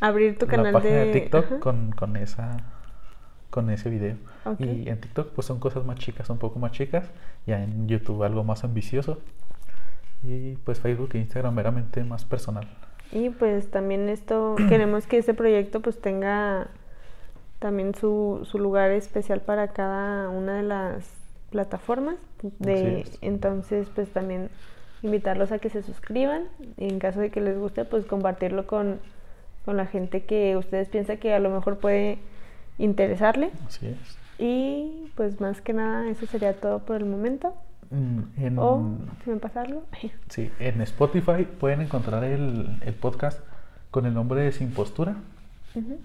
[0.00, 2.56] Abrir tu la canal página de, de TikTok con, con esa
[3.50, 4.16] con ese video.
[4.58, 7.10] Y en TikTok pues son cosas más chicas, un poco más chicas.
[7.46, 9.18] Ya en YouTube algo más ambicioso.
[10.22, 12.68] Y pues Facebook e Instagram meramente más personal.
[13.10, 16.68] Y pues también esto, queremos que este proyecto pues tenga
[17.58, 21.10] también su, su lugar especial para cada una de las
[21.50, 22.16] plataformas.
[22.58, 24.50] De, entonces pues también
[25.02, 26.44] invitarlos a que se suscriban
[26.76, 28.98] y en caso de que les guste pues compartirlo con,
[29.64, 32.18] con la gente que ustedes piensan que a lo mejor puede
[32.78, 33.50] interesarle.
[33.66, 34.18] Así es.
[34.38, 37.54] Y pues más que nada eso sería todo por el momento.
[37.90, 39.84] Mm, En, O si me pasa algo.
[40.28, 43.40] Sí, en Spotify pueden encontrar el, el podcast
[43.90, 45.16] con el nombre de Sin Postura.
[45.74, 45.98] Ujú,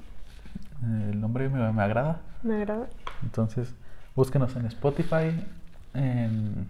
[1.11, 2.21] El nombre me, me agrada.
[2.41, 2.87] Me agrada.
[3.21, 3.73] Entonces,
[4.15, 5.31] búsquenos en Spotify,
[5.93, 6.67] en,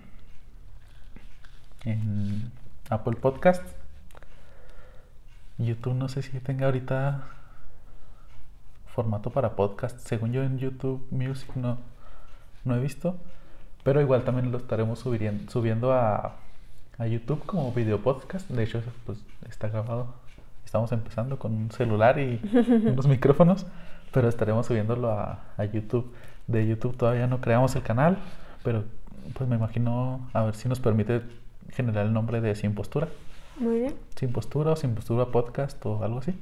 [1.86, 2.52] en
[2.90, 3.64] Apple Podcast.
[5.58, 7.24] YouTube no sé si tenga ahorita
[8.88, 10.00] formato para podcast.
[10.00, 11.78] Según yo en YouTube Music no,
[12.64, 13.18] no he visto.
[13.84, 16.36] Pero igual también lo estaremos subiendo, subiendo a,
[16.98, 18.50] a YouTube como video podcast.
[18.50, 19.20] De hecho, pues
[19.50, 20.14] está grabado.
[20.64, 22.40] Estamos empezando con un celular y
[22.86, 23.66] unos micrófonos.
[24.12, 26.14] Pero estaremos subiéndolo a, a YouTube.
[26.48, 28.18] De YouTube todavía no creamos el canal.
[28.64, 28.86] Pero
[29.34, 31.22] pues me imagino a ver si nos permite
[31.70, 33.08] generar el nombre de Sin Postura.
[33.58, 33.96] Muy bien.
[34.16, 36.34] Sin Postura o Sin Postura Podcast o algo así.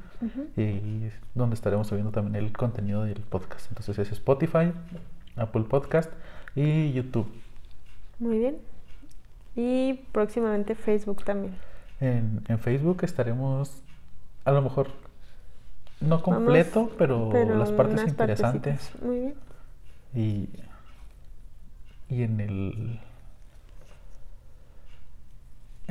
[0.57, 3.67] Y donde estaremos subiendo también el contenido del podcast.
[3.69, 4.71] Entonces es Spotify,
[5.35, 6.11] Apple Podcast
[6.55, 7.27] y YouTube.
[8.19, 8.57] Muy bien.
[9.55, 11.55] Y próximamente Facebook también.
[11.99, 13.81] En, en Facebook estaremos
[14.45, 14.87] a lo mejor
[15.99, 18.89] no Vamos, completo, pero, las partes interesantes.
[18.89, 19.03] partecitas.
[19.03, 19.33] Muy bien.
[20.15, 20.49] Y,
[22.09, 22.99] y en el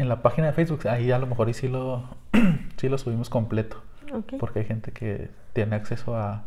[0.00, 2.04] en la página de Facebook, ahí a lo mejor y sí lo,
[2.76, 3.82] sí lo subimos completo.
[4.40, 6.42] Porque hay gente que tiene acceso a,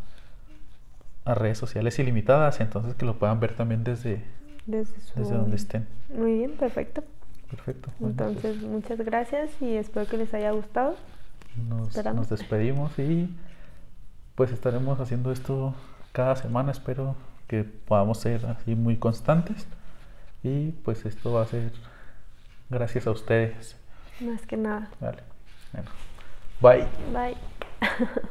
[1.26, 4.22] a redes sociales ilimitadas, entonces que lo puedan ver también desde,
[4.66, 5.88] Desde, su- desde donde estén.
[6.14, 7.04] Muy bien, perfecto.
[7.50, 7.90] Perfecto.
[8.00, 10.96] Bueno, pues, Entonces, muchas gracias y espero que les haya gustado.
[11.70, 13.30] nos, nos despedimos y
[14.36, 15.74] pues estaremos haciendo esto
[16.12, 16.72] cada semana.
[16.72, 17.16] Espero
[17.48, 19.68] que podamos ser así muy constantes
[20.44, 21.72] Y pues esto va a ser
[22.74, 23.78] gracias a ustedes.
[24.20, 24.90] Más que nada.
[25.00, 25.24] Vale.
[25.72, 25.90] Bueno.
[26.62, 26.88] Bye.
[27.12, 27.38] Bye.